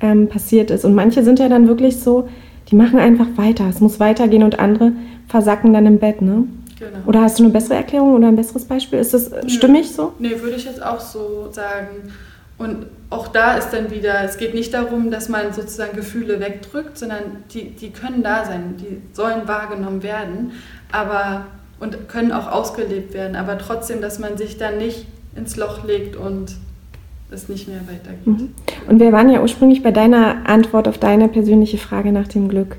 ähm, 0.00 0.28
passiert 0.28 0.70
ist. 0.70 0.84
Und 0.84 0.94
manche 0.94 1.22
sind 1.22 1.38
ja 1.38 1.48
dann 1.48 1.68
wirklich 1.68 2.00
so, 2.00 2.28
die 2.70 2.76
machen 2.76 2.98
einfach 2.98 3.26
weiter. 3.36 3.68
Es 3.68 3.80
muss 3.80 4.00
weitergehen 4.00 4.42
und 4.42 4.58
andere 4.58 4.92
versacken 5.28 5.72
dann 5.72 5.86
im 5.86 5.98
Bett, 5.98 6.22
ne? 6.22 6.44
Genau. 6.78 6.98
Oder 7.06 7.22
hast 7.22 7.38
du 7.38 7.44
eine 7.44 7.52
bessere 7.52 7.74
Erklärung 7.74 8.14
oder 8.14 8.28
ein 8.28 8.36
besseres 8.36 8.64
Beispiel? 8.64 8.98
Ist 8.98 9.14
das 9.14 9.30
Nö. 9.30 9.48
stimmig 9.48 9.90
so? 9.90 10.12
Nee, 10.18 10.40
würde 10.40 10.56
ich 10.56 10.64
jetzt 10.64 10.82
auch 10.82 11.00
so 11.00 11.48
sagen. 11.50 12.12
Und 12.56 12.86
auch 13.10 13.28
da 13.28 13.56
ist 13.56 13.70
dann 13.70 13.90
wieder, 13.90 14.22
es 14.24 14.38
geht 14.38 14.54
nicht 14.54 14.72
darum, 14.74 15.10
dass 15.10 15.28
man 15.28 15.52
sozusagen 15.52 15.96
Gefühle 15.96 16.40
wegdrückt, 16.40 16.96
sondern 16.96 17.44
die, 17.52 17.70
die 17.70 17.90
können 17.90 18.22
da 18.22 18.44
sein, 18.44 18.76
die 18.78 19.02
sollen 19.12 19.46
wahrgenommen 19.46 20.02
werden, 20.02 20.52
aber 20.92 21.46
und 21.84 22.08
können 22.08 22.32
auch 22.32 22.50
ausgelebt 22.50 23.12
werden, 23.12 23.36
aber 23.36 23.58
trotzdem, 23.58 24.00
dass 24.00 24.18
man 24.18 24.38
sich 24.38 24.56
dann 24.56 24.78
nicht 24.78 25.06
ins 25.36 25.56
Loch 25.56 25.84
legt 25.84 26.16
und 26.16 26.56
es 27.30 27.48
nicht 27.48 27.68
mehr 27.68 27.80
weitergeht. 27.86 28.26
Mhm. 28.26 28.54
Und 28.88 29.00
wir 29.00 29.12
waren 29.12 29.28
ja 29.28 29.42
ursprünglich 29.42 29.82
bei 29.82 29.90
deiner 29.90 30.48
Antwort 30.48 30.88
auf 30.88 30.98
deine 30.98 31.28
persönliche 31.28 31.78
Frage 31.78 32.10
nach 32.10 32.28
dem 32.28 32.48
Glück. 32.48 32.76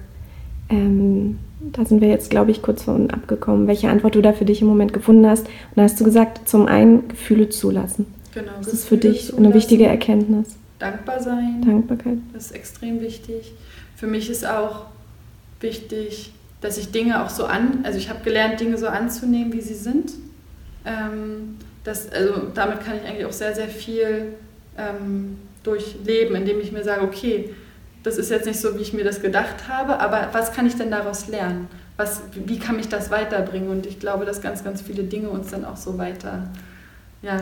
Ähm, 0.70 1.38
da 1.72 1.86
sind 1.86 2.02
wir 2.02 2.08
jetzt, 2.08 2.30
glaube 2.30 2.52
ich, 2.52 2.62
kurz 2.62 2.84
von 2.84 3.12
abgekommen, 3.12 3.68
welche 3.68 3.90
Antwort 3.90 4.16
du 4.16 4.22
da 4.22 4.34
für 4.34 4.46
dich 4.46 4.62
im 4.62 4.68
Moment 4.68 4.94
gefunden 4.94 5.28
hast. 5.28 5.46
Und 5.48 5.76
da 5.76 5.84
hast 5.84 6.00
du 6.00 6.04
gesagt, 6.04 6.48
zum 6.48 6.68
einen 6.68 7.08
Gefühle 7.08 7.50
zulassen. 7.50 8.08
Genau. 8.34 8.52
Das 8.58 8.72
Gefühle 8.72 8.74
ist 8.74 8.88
für 8.88 8.98
dich 8.98 9.26
zulassen, 9.28 9.46
eine 9.46 9.54
wichtige 9.54 9.86
Erkenntnis. 9.86 10.56
Dankbar 10.80 11.22
sein. 11.22 11.62
Dankbarkeit. 11.64 12.18
Das 12.34 12.48
ist 12.48 12.52
extrem 12.52 13.02
wichtig. 13.02 13.54
Für 13.96 14.08
mich 14.08 14.30
ist 14.30 14.48
auch 14.48 14.86
wichtig, 15.60 16.32
dass 16.62 16.78
ich 16.78 16.92
Dinge 16.92 17.24
auch 17.24 17.30
so 17.30 17.46
an, 17.46 17.82
also 17.84 17.98
ich 17.98 18.10
habe 18.10 18.24
gelernt, 18.24 18.60
Dinge 18.60 18.78
so 18.78 18.88
anzunehmen, 18.88 19.54
wie 19.54 19.62
sie 19.62 19.74
sind. 19.74 20.14
Ähm, 20.86 21.58
das, 21.84 22.12
also 22.12 22.48
damit 22.54 22.84
kann 22.84 22.98
ich 22.98 23.04
eigentlich 23.04 23.26
auch 23.26 23.32
sehr, 23.32 23.54
sehr 23.54 23.68
viel 23.68 24.34
ähm, 24.78 25.38
durchleben, 25.64 26.36
indem 26.36 26.60
ich 26.60 26.72
mir 26.72 26.84
sage, 26.84 27.04
okay, 27.04 27.54
das 28.04 28.18
ist 28.18 28.30
jetzt 28.30 28.46
nicht 28.46 28.60
so, 28.60 28.78
wie 28.78 28.82
ich 28.82 28.94
mir 28.94 29.04
das 29.04 29.22
gedacht 29.22 29.68
habe, 29.68 30.00
aber 30.00 30.30
was 30.32 30.54
kann 30.54 30.68
ich 30.68 30.76
denn 30.76 30.92
daraus 30.92 31.28
lernen? 31.28 31.68
Was, 31.98 32.22
wie 32.34 32.60
kann 32.60 32.76
mich 32.76 32.90
das 32.90 33.10
weiterbringen? 33.10 33.70
Und 33.70 33.86
ich 33.86 34.00
glaube, 34.00 34.26
dass 34.26 34.42
ganz, 34.42 34.64
ganz 34.64 34.82
viele 34.82 35.04
Dinge 35.04 35.30
uns 35.30 35.52
dann 35.52 35.66
auch 35.66 35.78
so 35.78 35.98
weiter 35.98 36.50
ja, 37.26 37.40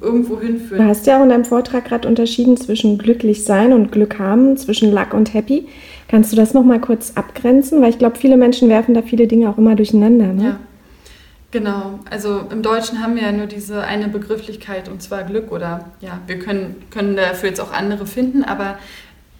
irgendwo 0.00 0.40
hinführen. 0.40 0.82
Du 0.82 0.88
hast 0.88 1.06
ja 1.06 1.18
auch 1.18 1.22
in 1.22 1.28
deinem 1.28 1.44
Vortrag 1.44 1.84
gerade 1.84 2.08
unterschieden 2.08 2.56
zwischen 2.56 2.98
glücklich 2.98 3.44
sein 3.44 3.72
und 3.72 3.92
Glück 3.92 4.18
haben, 4.18 4.56
zwischen 4.56 4.92
Luck 4.92 5.14
und 5.14 5.34
Happy. 5.34 5.66
Kannst 6.08 6.32
du 6.32 6.36
das 6.36 6.54
nochmal 6.54 6.80
kurz 6.80 7.12
abgrenzen? 7.14 7.82
Weil 7.82 7.90
ich 7.90 7.98
glaube, 7.98 8.16
viele 8.16 8.36
Menschen 8.36 8.68
werfen 8.68 8.94
da 8.94 9.02
viele 9.02 9.26
Dinge 9.26 9.48
auch 9.48 9.58
immer 9.58 9.76
durcheinander. 9.76 10.32
Ne? 10.32 10.44
Ja. 10.44 10.60
Genau, 11.52 11.98
also 12.08 12.42
im 12.50 12.62
Deutschen 12.62 13.02
haben 13.02 13.16
wir 13.16 13.22
ja 13.22 13.32
nur 13.32 13.46
diese 13.46 13.82
eine 13.82 14.06
Begrifflichkeit 14.06 14.88
und 14.88 15.02
zwar 15.02 15.24
Glück 15.24 15.50
oder 15.50 15.86
ja, 16.00 16.20
wir 16.28 16.38
können, 16.38 16.76
können 16.90 17.16
dafür 17.16 17.48
jetzt 17.48 17.60
auch 17.60 17.72
andere 17.72 18.06
finden, 18.06 18.44
aber 18.44 18.78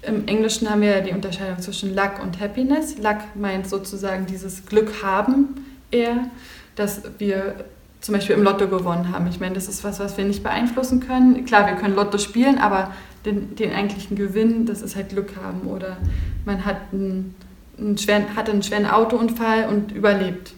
im 0.02 0.26
Englischen 0.26 0.68
haben 0.68 0.80
wir 0.80 0.88
ja 0.88 1.00
die 1.02 1.12
Unterscheidung 1.12 1.60
zwischen 1.60 1.94
Luck 1.94 2.20
und 2.20 2.40
Happiness. 2.40 2.98
Luck 2.98 3.18
meint 3.36 3.68
sozusagen 3.68 4.26
dieses 4.26 4.66
Glück 4.66 5.04
haben 5.04 5.64
eher, 5.92 6.30
dass 6.74 7.02
wir 7.18 7.56
zum 8.00 8.14
Beispiel 8.14 8.36
im 8.36 8.42
Lotto 8.42 8.68
gewonnen 8.68 9.12
haben. 9.12 9.26
Ich 9.26 9.40
meine, 9.40 9.54
das 9.54 9.68
ist 9.68 9.84
was, 9.84 10.00
was 10.00 10.16
wir 10.16 10.24
nicht 10.24 10.42
beeinflussen 10.42 11.00
können. 11.00 11.44
Klar, 11.44 11.66
wir 11.66 11.74
können 11.74 11.94
Lotto 11.94 12.18
spielen, 12.18 12.58
aber 12.58 12.92
den, 13.24 13.54
den 13.56 13.72
eigentlichen 13.72 14.16
Gewinn, 14.16 14.66
das 14.66 14.82
ist 14.82 14.96
halt 14.96 15.10
Glück 15.10 15.36
haben. 15.42 15.68
Oder 15.68 15.98
man 16.44 16.64
hat 16.64 16.76
einen, 16.92 17.34
einen 17.78 17.98
schweren, 17.98 18.34
hat 18.36 18.48
einen 18.48 18.62
schweren 18.62 18.86
Autounfall 18.86 19.68
und 19.68 19.92
überlebt 19.92 20.54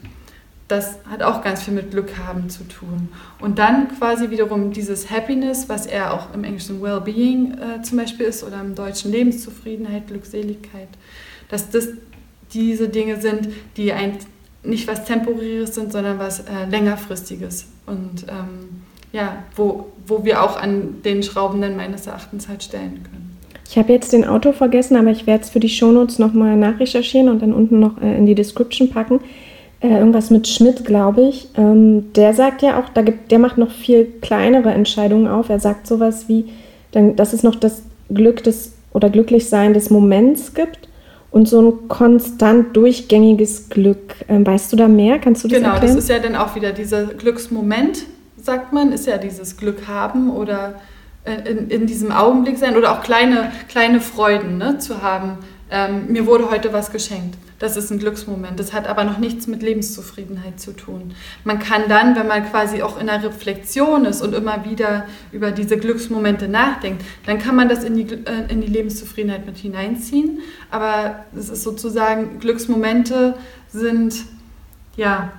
das 0.73 0.99
hat 1.09 1.23
auch 1.23 1.43
ganz 1.43 1.63
viel 1.63 1.75
mit 1.75 1.91
Glück 1.91 2.17
haben 2.19 2.49
zu 2.49 2.65
tun. 2.65 3.11
Und 3.41 3.59
dann 3.59 3.89
quasi 3.99 4.31
wiederum 4.31 4.73
dieses 4.73 5.11
Happiness, 5.11 5.69
was 5.69 5.87
er 5.87 6.15
auch 6.15 6.33
im 6.33 6.45
Englischen 6.45 6.81
Well-Being 6.81 7.59
äh, 7.59 7.83
zum 7.83 7.99
Beispiel 7.99 8.25
ist 8.25 8.43
oder 8.43 8.59
im 8.61 8.75
Deutschen 8.75 9.13
Lebenszufriedenheit, 9.13 10.07
Glückseligkeit, 10.07 10.89
dass 11.51 11.69
das 11.69 11.89
diese 12.55 12.89
Dinge 12.89 13.21
sind, 13.21 13.49
die 13.77 13.93
ein, 13.93 14.17
nicht 14.65 14.87
was 14.87 15.05
Temporäres 15.05 15.75
sind, 15.75 15.93
sondern 15.93 16.19
was 16.19 16.41
äh, 16.41 16.67
längerfristiges. 16.71 17.67
Und 17.87 18.27
ähm, 18.29 18.83
ja, 19.13 19.43
wo, 19.57 19.89
wo 20.07 20.25
wir 20.25 20.43
auch 20.43 20.57
an 20.57 21.03
den 21.05 21.23
Schrauben 21.23 21.61
dann 21.61 21.77
meines 21.77 22.07
Erachtens 22.07 22.49
halt 22.49 22.63
stellen 22.63 23.03
können. 23.03 23.39
Ich 23.69 23.79
habe 23.79 23.93
jetzt 23.93 24.13
den 24.13 24.25
Autor 24.25 24.53
vergessen, 24.53 24.97
aber 24.97 25.11
ich 25.11 25.27
werde 25.27 25.45
es 25.45 25.51
für 25.51 25.61
die 25.61 25.69
Shownotes 25.69 26.19
nochmal 26.19 26.57
nachrecherchieren 26.57 27.29
und 27.29 27.43
dann 27.43 27.53
unten 27.53 27.81
noch 27.81 28.01
äh, 28.01 28.17
in 28.17 28.27
die 28.27 28.35
Description 28.35 28.91
packen 28.91 29.21
äh, 29.83 29.99
irgendwas 29.99 30.31
mit 30.31 30.49
Schmidt, 30.49 30.85
glaube 30.85 31.23
ich. 31.23 31.49
Ähm, 31.57 32.13
der 32.15 32.35
sagt 32.35 32.63
ja 32.63 32.79
auch, 32.79 32.89
da 32.89 33.03
gibt, 33.03 33.31
der 33.31 33.39
macht 33.39 33.59
noch 33.59 33.71
viel 33.71 34.07
kleinere 34.21 34.71
Entscheidungen 34.71 35.27
auf. 35.27 35.49
Er 35.49 35.61
sagt 35.61 35.87
sowas 35.87 36.29
wie, 36.29 36.47
dann, 36.93 37.17
dass 37.17 37.33
es 37.33 37.43
noch 37.43 37.57
das 37.57 37.83
Glück 38.09 38.43
des 38.45 38.75
oder 38.93 39.11
Glücklichsein 39.11 39.75
des 39.75 39.91
Moments 39.91 40.55
gibt 40.55 40.89
und 41.33 41.49
so 41.49 41.61
ein 41.63 41.89
konstant 41.89 42.77
durchgängiges 42.77 43.71
Glück. 43.71 44.17
Ähm, 44.29 44.47
weißt 44.47 44.73
du 44.73 44.77
da 44.77 44.87
mehr? 44.87 45.19
Kannst 45.19 45.43
du 45.43 45.49
das 45.49 45.57
genau, 45.57 45.71
erklären? 45.71 45.89
Genau, 45.89 45.97
das 45.97 46.05
ist 46.05 46.11
ja 46.11 46.19
dann 46.19 46.37
auch 46.37 46.55
wieder 46.55 46.73
dieser 46.73 47.07
Glücksmoment, 47.07 48.05
sagt 48.37 48.73
man, 48.73 48.93
ist 48.93 49.07
ja 49.07 49.17
dieses 49.17 49.57
Glück 49.57 49.89
haben 49.89 50.31
oder 50.31 50.75
äh, 51.25 51.51
in, 51.51 51.69
in 51.71 51.87
diesem 51.87 52.13
Augenblick 52.13 52.59
sein 52.59 52.77
oder 52.77 52.93
auch 52.93 53.03
kleine, 53.03 53.51
kleine 53.69 54.01
Freuden 54.01 54.59
ne, 54.59 54.79
zu 54.79 55.03
haben. 55.03 55.39
Ähm, 55.75 56.13
mir 56.13 56.27
wurde 56.27 56.51
heute 56.51 56.75
was 56.75 56.93
geschenkt. 56.93 57.39
Das 57.59 57.79
ist 57.79 57.91
ein 57.91 57.99
Glücksmoment. 57.99 58.61
Das 58.61 58.75
hat 58.75 58.87
aber 58.87 59.05
noch 59.05 59.17
nichts 59.17 59.47
mit 59.47 59.63
Lebenszufriedenheit 59.63 60.61
zu 60.61 60.73
tun. 60.73 61.15
Man 61.45 61.61
kann 61.61 61.85
dann, 61.89 62.15
wenn 62.15 62.27
man 62.27 62.45
quasi 62.51 62.83
auch 62.83 63.01
in 63.01 63.07
der 63.07 63.25
Reflexion 63.25 64.05
ist 64.05 64.21
und 64.21 64.35
immer 64.35 64.67
wieder 64.67 65.07
über 65.33 65.51
diese 65.51 65.79
Glücksmomente 65.79 66.47
nachdenkt, 66.47 67.03
dann 67.25 67.39
kann 67.39 67.57
man 67.57 67.71
das 67.71 67.85
in 67.85 67.97
die, 67.97 68.03
äh, 68.13 68.51
in 68.51 68.61
die 68.61 68.67
Lebenszufriedenheit 68.67 69.47
mit 69.47 69.57
hineinziehen. 69.57 70.41
Aber 70.71 71.25
es 71.35 71.49
ist 71.49 71.63
sozusagen, 71.63 72.39
Glücksmomente 72.39 73.39
sind, 73.71 74.27
ja, 74.97 75.33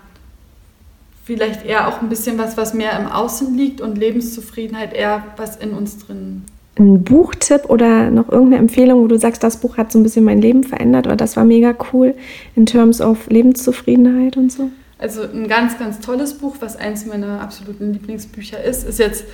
vielleicht 1.26 1.64
eher 1.64 1.88
auch 1.88 2.02
ein 2.02 2.10
bisschen 2.10 2.40
was, 2.40 2.58
was 2.58 2.74
mehr 2.74 2.98
im 3.00 3.06
Außen 3.06 3.56
liegt 3.56 3.82
und 3.82 4.00
Lebenszufriedenheit 4.00 4.94
eher 4.94 5.24
was 5.38 5.58
in 5.58 5.74
uns 5.74 6.00
drin. 6.00 6.44
Ein 6.76 7.04
Buchtipp 7.04 7.70
oder 7.70 8.10
noch 8.10 8.30
irgendeine 8.30 8.58
Empfehlung, 8.58 9.04
wo 9.04 9.08
du 9.08 9.20
sagst, 9.20 9.44
das 9.44 9.58
Buch 9.58 9.78
hat 9.78 9.92
so 9.92 10.00
ein 10.00 10.04
bisschen 10.04 10.26
mein 10.26 10.42
Leben 10.42 10.64
verändert 10.64 11.06
oder 11.06 11.16
das 11.16 11.38
war 11.38 11.46
mega 11.46 11.76
cool 11.92 12.16
in 12.56 12.66
terms 12.66 13.00
of 13.00 13.30
Lebenszufriedenheit 13.30 14.38
und 14.38 14.52
so? 14.52 14.70
Also 14.98 15.22
ein 15.24 15.48
ganz, 15.48 15.78
ganz 15.78 16.00
tolles 16.00 16.34
Buch, 16.34 16.56
was 16.62 16.76
eins 16.76 17.06
meiner 17.06 17.42
absoluten 17.42 17.94
Lieblingsbücher 17.94 18.64
ist, 18.64 18.88
ist 18.88 19.00
jetzt 19.00 19.26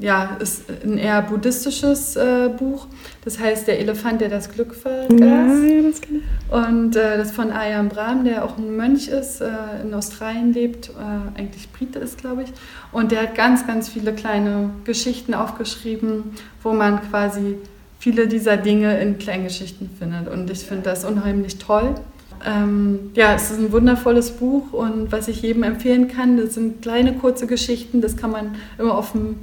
ja, 0.00 0.36
ist 0.40 0.64
ein 0.82 0.96
eher 0.96 1.20
buddhistisches 1.22 2.16
äh, 2.16 2.48
Buch. 2.48 2.86
Das 3.22 3.38
heißt 3.38 3.68
Der 3.68 3.78
Elefant, 3.80 4.20
der 4.20 4.30
das 4.30 4.50
Glück 4.50 4.74
vergaß. 4.74 5.10
Ja, 5.20 5.82
das 5.82 6.00
kenne 6.00 6.18
ich. 6.18 6.52
Und 6.52 6.96
äh, 6.96 7.18
das 7.18 7.32
von 7.32 7.50
Ayam 7.52 7.90
Brahm, 7.90 8.24
der 8.24 8.44
auch 8.44 8.56
ein 8.56 8.76
Mönch 8.76 9.08
ist, 9.08 9.42
äh, 9.42 9.48
in 9.82 9.92
Australien 9.92 10.54
lebt, 10.54 10.88
äh, 10.88 11.38
eigentlich 11.38 11.70
Brite 11.70 11.98
ist, 11.98 12.18
glaube 12.18 12.44
ich. 12.44 12.52
Und 12.92 13.12
der 13.12 13.22
hat 13.22 13.34
ganz, 13.34 13.66
ganz 13.66 13.90
viele 13.90 14.14
kleine 14.14 14.70
Geschichten 14.84 15.34
aufgeschrieben, 15.34 16.32
wo 16.62 16.72
man 16.72 17.02
quasi 17.10 17.56
viele 17.98 18.26
dieser 18.26 18.56
Dinge 18.56 18.98
in 19.00 19.18
Kleingeschichten 19.18 19.90
findet. 19.98 20.28
Und 20.28 20.50
ich 20.50 20.60
finde 20.60 20.84
das 20.84 21.04
unheimlich 21.04 21.58
toll. 21.58 21.94
Ähm, 22.46 23.10
ja, 23.14 23.34
es 23.34 23.50
ist 23.50 23.58
ein 23.58 23.70
wundervolles 23.70 24.30
Buch 24.30 24.72
und 24.72 25.12
was 25.12 25.28
ich 25.28 25.42
jedem 25.42 25.62
empfehlen 25.62 26.08
kann, 26.08 26.38
das 26.38 26.54
sind 26.54 26.80
kleine 26.80 27.12
kurze 27.12 27.46
Geschichten, 27.46 28.00
das 28.00 28.16
kann 28.16 28.30
man 28.30 28.54
immer 28.78 28.96
auf 28.96 29.12
dem 29.12 29.36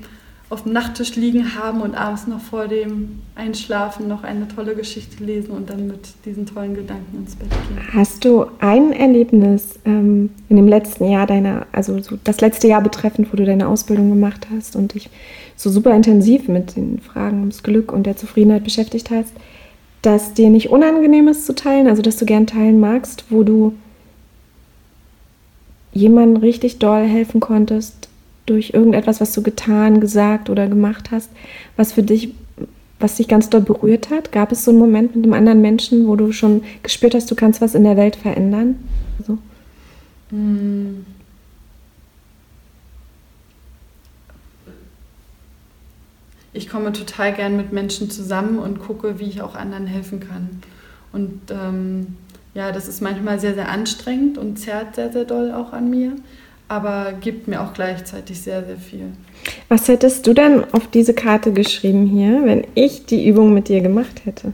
auf 0.49 0.63
dem 0.63 0.71
Nachttisch 0.71 1.15
liegen 1.15 1.55
haben 1.55 1.81
und 1.81 1.93
abends 1.93 2.25
noch 2.25 2.39
vor 2.39 2.69
dem 2.69 3.19
Einschlafen 3.35 4.07
noch 4.07 4.23
eine 4.23 4.47
tolle 4.47 4.75
Geschichte 4.75 5.21
lesen 5.21 5.51
und 5.51 5.69
dann 5.69 5.87
mit 5.87 5.99
diesen 6.23 6.45
tollen 6.45 6.73
Gedanken 6.73 7.17
ins 7.17 7.35
Bett 7.35 7.49
gehen. 7.49 7.79
Hast 7.93 8.23
du 8.23 8.45
ein 8.59 8.93
Erlebnis 8.93 9.77
ähm, 9.83 10.29
in 10.47 10.55
dem 10.55 10.67
letzten 10.69 11.09
Jahr 11.09 11.27
deiner, 11.27 11.67
also 11.73 12.01
so 12.01 12.17
das 12.23 12.39
letzte 12.39 12.69
Jahr 12.69 12.81
betreffend, 12.81 13.31
wo 13.33 13.35
du 13.35 13.43
deine 13.43 13.67
Ausbildung 13.67 14.09
gemacht 14.09 14.47
hast 14.55 14.77
und 14.77 14.93
dich 14.93 15.09
so 15.57 15.69
super 15.69 15.93
intensiv 15.93 16.47
mit 16.47 16.77
den 16.77 16.99
Fragen 16.99 17.39
ums 17.39 17.61
Glück 17.61 17.91
und 17.91 18.05
der 18.05 18.15
Zufriedenheit 18.15 18.63
beschäftigt 18.63 19.09
hast, 19.11 19.33
dass 20.01 20.33
dir 20.33 20.49
nicht 20.49 20.69
unangenehm 20.69 21.27
ist 21.27 21.45
zu 21.45 21.55
teilen, 21.55 21.87
also 21.87 22.01
dass 22.01 22.15
du 22.15 22.25
gern 22.25 22.47
teilen 22.47 22.79
magst, 22.79 23.25
wo 23.29 23.43
du 23.43 23.73
jemandem 25.91 26.41
richtig 26.41 26.79
doll 26.79 27.03
helfen 27.03 27.41
konntest, 27.41 28.06
durch 28.47 28.71
irgendetwas, 28.73 29.21
was 29.21 29.33
du 29.33 29.43
getan, 29.43 30.01
gesagt 30.01 30.49
oder 30.49 30.67
gemacht 30.67 31.11
hast, 31.11 31.29
was 31.75 31.93
für 31.93 32.01
dich, 32.01 32.33
was 32.99 33.15
dich 33.15 33.27
ganz 33.27 33.49
doll 33.49 33.61
berührt 33.61 34.09
hat? 34.09 34.31
Gab 34.31 34.51
es 34.51 34.65
so 34.65 34.71
einen 34.71 34.79
Moment 34.79 35.15
mit 35.15 35.25
einem 35.25 35.33
anderen 35.33 35.61
Menschen, 35.61 36.07
wo 36.07 36.15
du 36.15 36.31
schon 36.31 36.63
gespürt 36.81 37.13
hast, 37.13 37.29
du 37.29 37.35
kannst 37.35 37.61
was 37.61 37.75
in 37.75 37.83
der 37.83 37.97
Welt 37.97 38.15
verändern? 38.15 38.77
So. 39.25 39.37
Hm. 40.31 41.05
Ich 46.53 46.69
komme 46.69 46.91
total 46.91 47.33
gern 47.33 47.55
mit 47.55 47.71
Menschen 47.71 48.09
zusammen 48.09 48.57
und 48.57 48.79
gucke, 48.79 49.19
wie 49.19 49.25
ich 49.25 49.41
auch 49.41 49.55
anderen 49.55 49.85
helfen 49.85 50.19
kann. 50.21 50.61
Und 51.11 51.41
ähm, 51.51 52.15
ja, 52.55 52.71
das 52.71 52.87
ist 52.87 53.01
manchmal 53.01 53.39
sehr, 53.39 53.53
sehr 53.53 53.69
anstrengend 53.69 54.37
und 54.37 54.57
zerrt 54.57 54.95
sehr, 54.95 55.11
sehr 55.11 55.25
doll 55.25 55.51
auch 55.51 55.73
an 55.73 55.89
mir 55.89 56.13
aber 56.67 57.13
gibt 57.13 57.47
mir 57.47 57.61
auch 57.61 57.73
gleichzeitig 57.73 58.41
sehr, 58.41 58.65
sehr 58.65 58.77
viel. 58.77 59.11
Was 59.69 59.87
hättest 59.87 60.27
du 60.27 60.33
denn 60.33 60.63
auf 60.73 60.87
diese 60.87 61.13
Karte 61.13 61.53
geschrieben 61.53 62.05
hier, 62.07 62.41
wenn 62.43 62.65
ich 62.75 63.05
die 63.05 63.27
Übung 63.27 63.53
mit 63.53 63.69
dir 63.69 63.81
gemacht 63.81 64.25
hätte? 64.25 64.53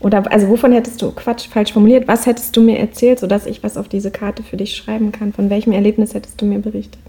Oder 0.00 0.30
also 0.30 0.48
wovon 0.48 0.72
hättest 0.72 1.00
du 1.00 1.10
Quatsch 1.12 1.48
falsch 1.48 1.72
formuliert? 1.72 2.06
Was 2.06 2.26
hättest 2.26 2.56
du 2.56 2.60
mir 2.60 2.78
erzählt, 2.78 3.18
sodass 3.18 3.46
ich 3.46 3.62
was 3.62 3.76
auf 3.76 3.88
diese 3.88 4.10
Karte 4.10 4.42
für 4.42 4.56
dich 4.58 4.76
schreiben 4.76 5.10
kann? 5.10 5.32
Von 5.32 5.48
welchem 5.48 5.72
Erlebnis 5.72 6.12
hättest 6.12 6.40
du 6.40 6.44
mir 6.44 6.58
berichtet? 6.58 7.00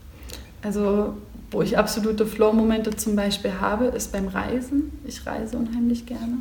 Also 0.61 1.13
wo 1.51 1.61
ich 1.61 1.77
absolute 1.77 2.25
Flow-Momente 2.25 2.95
zum 2.95 3.15
Beispiel 3.15 3.53
habe, 3.59 3.85
ist 3.85 4.11
beim 4.11 4.27
Reisen. 4.27 4.91
Ich 5.05 5.25
reise 5.25 5.57
unheimlich 5.57 6.05
gerne. 6.05 6.37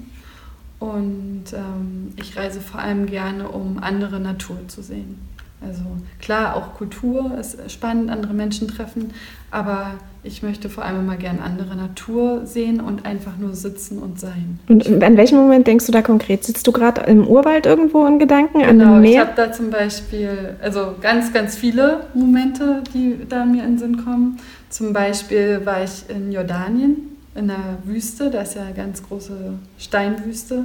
Und 0.79 1.45
ähm, 1.53 2.13
ich 2.17 2.37
reise 2.37 2.61
vor 2.61 2.81
allem 2.81 3.07
gerne, 3.07 3.49
um 3.49 3.79
andere 3.79 4.21
Natur 4.21 4.59
zu 4.69 4.83
sehen. 4.83 5.19
Also 5.61 5.83
klar, 6.21 6.55
auch 6.55 6.75
Kultur 6.75 7.33
ist 7.41 7.59
spannend, 7.71 8.11
andere 8.11 8.35
Menschen 8.35 8.69
treffen, 8.69 9.13
aber 9.51 9.93
ich 10.23 10.43
möchte 10.43 10.69
vor 10.69 10.85
allem 10.85 11.01
immer 11.01 11.17
gerne 11.17 11.41
andere 11.41 11.77
Natur 11.77 12.45
sehen 12.45 12.81
und 12.81 13.07
einfach 13.07 13.39
nur 13.39 13.55
sitzen 13.55 13.99
und 13.99 14.21
sein. 14.21 14.59
Und 14.69 15.03
an 15.03 15.17
welchem 15.17 15.39
Moment 15.39 15.67
denkst 15.67 15.87
du 15.87 15.93
da 15.93 16.03
konkret? 16.03 16.45
Sitzt 16.45 16.67
du 16.67 16.73
gerade 16.73 17.03
im 17.03 17.27
Urwald 17.27 17.65
irgendwo 17.65 18.05
in 18.07 18.19
Gedanken? 18.19 18.59
Genau, 18.61 18.95
an 18.95 19.01
Meer? 19.01 19.11
ich 19.11 19.19
habe 19.19 19.33
da 19.35 19.51
zum 19.51 19.71
Beispiel 19.71 20.57
also 20.61 20.95
ganz, 21.01 21.33
ganz 21.33 21.57
viele 21.57 22.07
Momente, 22.13 22.83
die 22.93 23.21
da 23.29 23.47
mir 23.47 23.65
in 23.65 23.73
den 23.73 23.79
Sinn 23.79 24.05
kommen. 24.05 24.39
Zum 24.69 24.93
Beispiel 24.93 25.65
war 25.65 25.83
ich 25.83 26.05
in 26.09 26.33
Jordanien, 26.33 27.17
in 27.35 27.49
der 27.49 27.79
Wüste, 27.85 28.31
da 28.31 28.43
ist 28.43 28.57
ja 28.57 28.63
eine 28.63 28.75
ganz 28.75 29.03
große 29.03 29.55
Steinwüste 29.79 30.65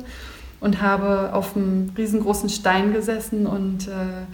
und 0.59 0.81
habe 0.81 1.33
auf 1.33 1.55
einem 1.55 1.91
riesengroßen 1.97 2.49
Stein 2.49 2.93
gesessen 2.93 3.45
und 3.45 3.87
äh, 3.87 4.25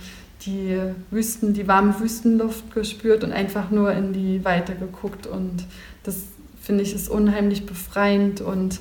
die 0.48 0.80
Wüsten, 1.12 1.54
die 1.54 1.68
warme 1.68 2.00
Wüstenluft 2.00 2.74
gespürt 2.74 3.24
und 3.24 3.32
einfach 3.32 3.70
nur 3.70 3.92
in 3.92 4.14
die 4.14 4.44
Weite 4.44 4.74
geguckt. 4.74 5.28
Und 5.28 5.66
das 6.04 6.24
finde 6.62 6.84
ich 6.84 6.94
ist 6.94 7.10
unheimlich 7.10 7.66
befreiend 7.66 8.42
und 8.42 8.80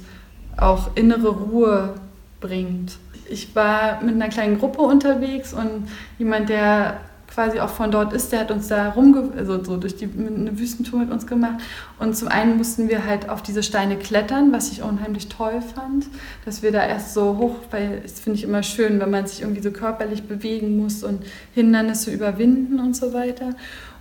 auch 0.57 0.97
innere 0.97 1.29
Ruhe 1.29 1.95
bringt. 2.41 2.97
Ich 3.29 3.55
war 3.55 4.03
mit 4.03 4.15
einer 4.15 4.29
kleinen 4.29 4.59
Gruppe 4.59 4.81
unterwegs 4.81 5.53
und 5.53 5.89
jemand, 6.19 6.49
der 6.49 7.01
quasi 7.37 7.61
auch 7.61 7.69
von 7.69 7.91
dort 7.91 8.15
ist, 8.15 8.33
der 8.33 8.41
hat 8.41 8.51
uns 8.51 8.69
da 8.69 8.89
rumge 8.89 9.29
also 9.37 9.63
so 9.63 9.77
durch 9.77 9.95
die 9.95 10.09
eine 10.17 10.59
Wüstentour 10.59 11.01
mit 11.01 11.11
uns 11.13 11.27
gemacht. 11.27 11.63
Und 11.99 12.17
zum 12.17 12.29
einen 12.29 12.57
mussten 12.57 12.89
wir 12.89 13.05
halt 13.05 13.29
auf 13.29 13.43
diese 13.43 13.63
Steine 13.63 13.99
klettern, 13.99 14.53
was 14.53 14.73
ich 14.73 14.83
unheimlich 14.83 15.29
toll 15.29 15.61
fand, 15.61 16.07
dass 16.47 16.63
wir 16.63 16.73
da 16.73 16.87
erst 16.87 17.13
so 17.13 17.37
hoch, 17.37 17.57
weil 17.71 18.01
das 18.01 18.21
finde 18.21 18.39
ich 18.39 18.45
immer 18.45 18.63
schön, 18.63 18.99
wenn 19.01 19.11
man 19.11 19.27
sich 19.27 19.43
irgendwie 19.43 19.61
so 19.61 19.71
körperlich 19.71 20.23
bewegen 20.23 20.79
muss 20.79 21.05
und 21.05 21.25
Hindernisse 21.55 22.11
überwinden 22.11 22.81
und 22.81 22.97
so 22.97 23.13
weiter. 23.13 23.51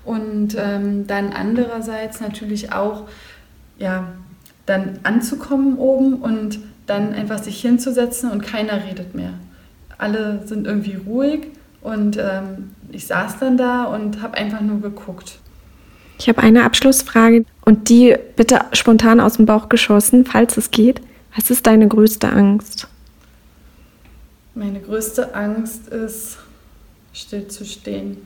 Und 0.05 0.55
ähm, 0.57 1.05
dann 1.05 1.33
andererseits 1.33 2.21
natürlich 2.21 2.71
auch, 2.71 3.03
ja, 3.77 4.13
dann 4.65 4.99
anzukommen 5.03 5.77
oben 5.77 6.13
und 6.13 6.59
dann 6.87 7.13
einfach 7.13 7.43
sich 7.43 7.59
hinzusetzen 7.59 8.31
und 8.31 8.43
keiner 8.43 8.85
redet 8.85 9.13
mehr. 9.13 9.33
Alle 9.97 10.47
sind 10.47 10.67
irgendwie 10.67 10.95
ruhig 11.05 11.47
und 11.81 12.17
ähm, 12.17 12.74
ich 12.91 13.07
saß 13.07 13.39
dann 13.39 13.57
da 13.57 13.85
und 13.85 14.21
habe 14.21 14.35
einfach 14.35 14.61
nur 14.61 14.81
geguckt. 14.81 15.39
Ich 16.17 16.29
habe 16.29 16.41
eine 16.41 16.63
Abschlussfrage 16.63 17.45
und 17.65 17.89
die 17.89 18.15
bitte 18.35 18.61
spontan 18.73 19.19
aus 19.19 19.33
dem 19.33 19.45
Bauch 19.45 19.69
geschossen, 19.69 20.25
falls 20.25 20.57
es 20.57 20.71
geht. 20.71 21.01
Was 21.35 21.49
ist 21.49 21.67
deine 21.67 21.87
größte 21.87 22.29
Angst? 22.29 22.87
Meine 24.53 24.79
größte 24.79 25.35
Angst 25.35 25.89
ist, 25.89 26.37
still 27.11 27.47
zu 27.49 27.65
stehen, 27.65 28.25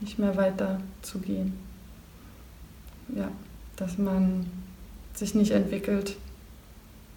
nicht 0.00 0.18
mehr 0.18 0.36
weiter 0.36 0.80
zu 1.00 1.18
gehen. 1.18 1.54
Ja, 3.16 3.28
dass 3.76 3.96
man 3.96 4.46
sich 5.14 5.34
nicht 5.34 5.52
entwickelt, 5.52 6.16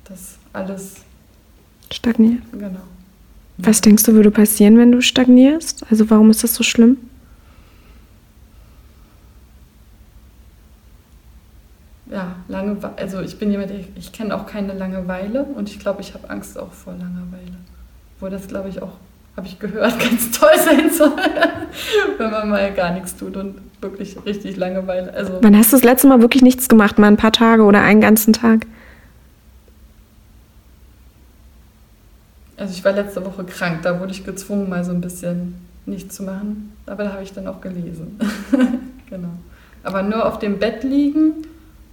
dass 0.06 0.38
alles 0.54 0.96
stagniert. 1.92 2.42
Genau. 2.54 2.80
Was 3.64 3.82
denkst 3.82 4.04
du, 4.04 4.14
würde 4.14 4.32
passieren, 4.32 4.78
wenn 4.78 4.92
du 4.92 5.02
stagnierst? 5.02 5.86
Also 5.90 6.10
warum 6.10 6.32
ist 6.32 6.44
das 6.44 6.56
so 6.56 6.64
schlimm? 6.64 6.98
Ja, 12.12 12.36
Langeweile. 12.48 12.98
Also 12.98 13.22
ich 13.22 13.38
bin 13.40 13.52
jemand, 13.52 13.72
ich 13.96 14.12
kenne 14.12 14.36
auch 14.36 14.46
keine 14.46 14.74
Langeweile 14.74 15.44
und 15.44 15.70
ich 15.70 15.80
glaube, 15.80 16.02
ich 16.02 16.14
habe 16.14 16.30
Angst 16.30 16.58
auch 16.58 16.74
vor 16.74 16.94
Langeweile. 16.94 17.58
Wo 18.20 18.28
das, 18.28 18.48
glaube 18.48 18.70
ich, 18.70 18.82
auch, 18.82 18.94
habe 19.38 19.48
ich 19.48 19.60
gehört, 19.60 19.98
ganz 20.10 20.32
toll 20.32 20.50
sein 20.58 20.90
soll, 20.92 21.12
wenn 22.18 22.32
man 22.32 22.50
mal 22.50 22.74
gar 22.74 22.92
nichts 22.92 23.16
tut 23.16 23.38
und 23.38 23.56
wirklich 23.80 24.18
richtig 24.26 24.58
Langeweile. 24.58 25.14
Also 25.14 25.40
Wann 25.42 25.58
hast 25.58 25.72
du 25.72 25.78
das 25.78 25.84
letzte 25.84 26.08
Mal 26.08 26.22
wirklich 26.22 26.42
nichts 26.44 26.68
gemacht? 26.68 27.00
Mal 27.00 27.08
ein 27.08 27.18
paar 27.18 27.32
Tage 27.32 27.64
oder 27.64 27.82
einen 27.82 28.02
ganzen 28.02 28.34
Tag? 28.34 28.66
Also 32.62 32.76
ich 32.76 32.86
war 32.86 32.92
letzte 32.92 33.26
Woche 33.26 33.44
krank, 33.44 33.82
da 33.82 34.00
wurde 34.00 34.12
ich 34.12 34.24
gezwungen, 34.24 34.70
mal 34.70 34.84
so 34.84 34.92
ein 34.92 35.02
bisschen 35.02 35.56
nichts 35.88 36.16
zu 36.16 36.22
machen. 36.22 36.72
Aber 36.86 37.06
da 37.06 37.14
habe 37.14 37.24
ich 37.24 37.34
dann 37.34 37.48
auch 37.48 37.60
gelesen. 37.60 38.20
genau. 39.10 39.30
Aber 39.82 40.04
nur 40.04 40.28
auf 40.28 40.38
dem 40.38 40.60
Bett 40.60 40.84
liegen 40.84 41.48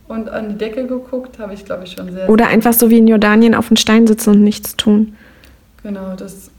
und 0.09 0.29
an 0.29 0.51
die 0.51 0.59
Decke 0.59 0.87
geguckt, 0.87 1.39
habe 1.39 1.55
ich, 1.55 1.65
glaube 1.65 1.85
ich, 1.85 1.93
schon 1.93 2.13
sehr. 2.13 2.29
Oder 2.29 2.49
einfach 2.49 2.75
so 2.75 2.91
wie 2.91 2.99
in 2.99 3.09
Jordanien 3.09 3.55
auf 3.55 3.69
dem 3.69 3.79
Stein 3.79 4.07
sitzen 4.07 4.29
und 4.29 4.45
nichts 4.45 4.77
tun. 4.77 5.17
Genau, 5.83 6.15
das. 6.15 6.51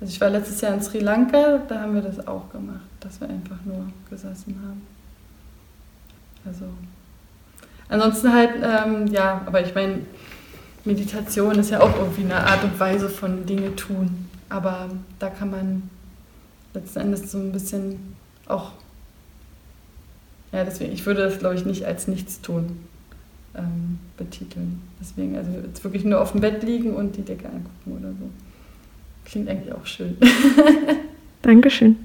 Also 0.00 0.12
ich 0.12 0.20
war 0.20 0.28
letztes 0.28 0.60
Jahr 0.60 0.74
in 0.74 0.82
Sri 0.82 0.98
Lanka, 0.98 1.60
da 1.68 1.80
haben 1.80 1.94
wir 1.94 2.02
das 2.02 2.26
auch 2.26 2.50
gemacht, 2.50 2.80
dass 2.98 3.20
wir 3.20 3.28
einfach 3.28 3.58
nur 3.64 3.86
gesessen 4.10 4.60
haben. 4.66 4.82
Also. 6.44 6.64
Ansonsten 7.88 8.32
halt, 8.32 8.50
ähm, 8.60 9.06
ja, 9.06 9.42
aber 9.46 9.64
ich 9.64 9.72
meine, 9.76 10.00
Meditation 10.84 11.58
ist 11.58 11.70
ja 11.70 11.80
auch 11.80 11.96
irgendwie 11.96 12.24
eine 12.24 12.36
Art 12.36 12.64
und 12.64 12.78
Weise 12.78 13.08
von 13.08 13.46
Dinge 13.46 13.74
tun. 13.76 14.28
Aber 14.48 14.90
da 15.18 15.30
kann 15.30 15.50
man 15.50 15.90
letzten 16.74 17.00
Endes 17.00 17.30
so 17.30 17.38
ein 17.38 17.52
bisschen 17.52 18.14
auch, 18.46 18.72
ja, 20.52 20.64
deswegen, 20.64 20.92
ich 20.92 21.06
würde 21.06 21.22
das, 21.22 21.38
glaube 21.38 21.54
ich, 21.54 21.64
nicht 21.64 21.86
als 21.86 22.08
Nichtstun 22.08 22.78
ähm, 23.54 23.98
betiteln. 24.16 24.82
Deswegen, 25.00 25.36
also 25.36 25.50
jetzt 25.66 25.82
wirklich 25.84 26.04
nur 26.04 26.20
auf 26.20 26.32
dem 26.32 26.40
Bett 26.40 26.62
liegen 26.62 26.94
und 26.94 27.16
die 27.16 27.22
Decke 27.22 27.46
angucken 27.46 27.98
oder 27.98 28.10
so. 28.10 28.30
Klingt 29.24 29.48
eigentlich 29.48 29.72
auch 29.72 29.86
schön. 29.86 30.16
Dankeschön. 31.42 31.96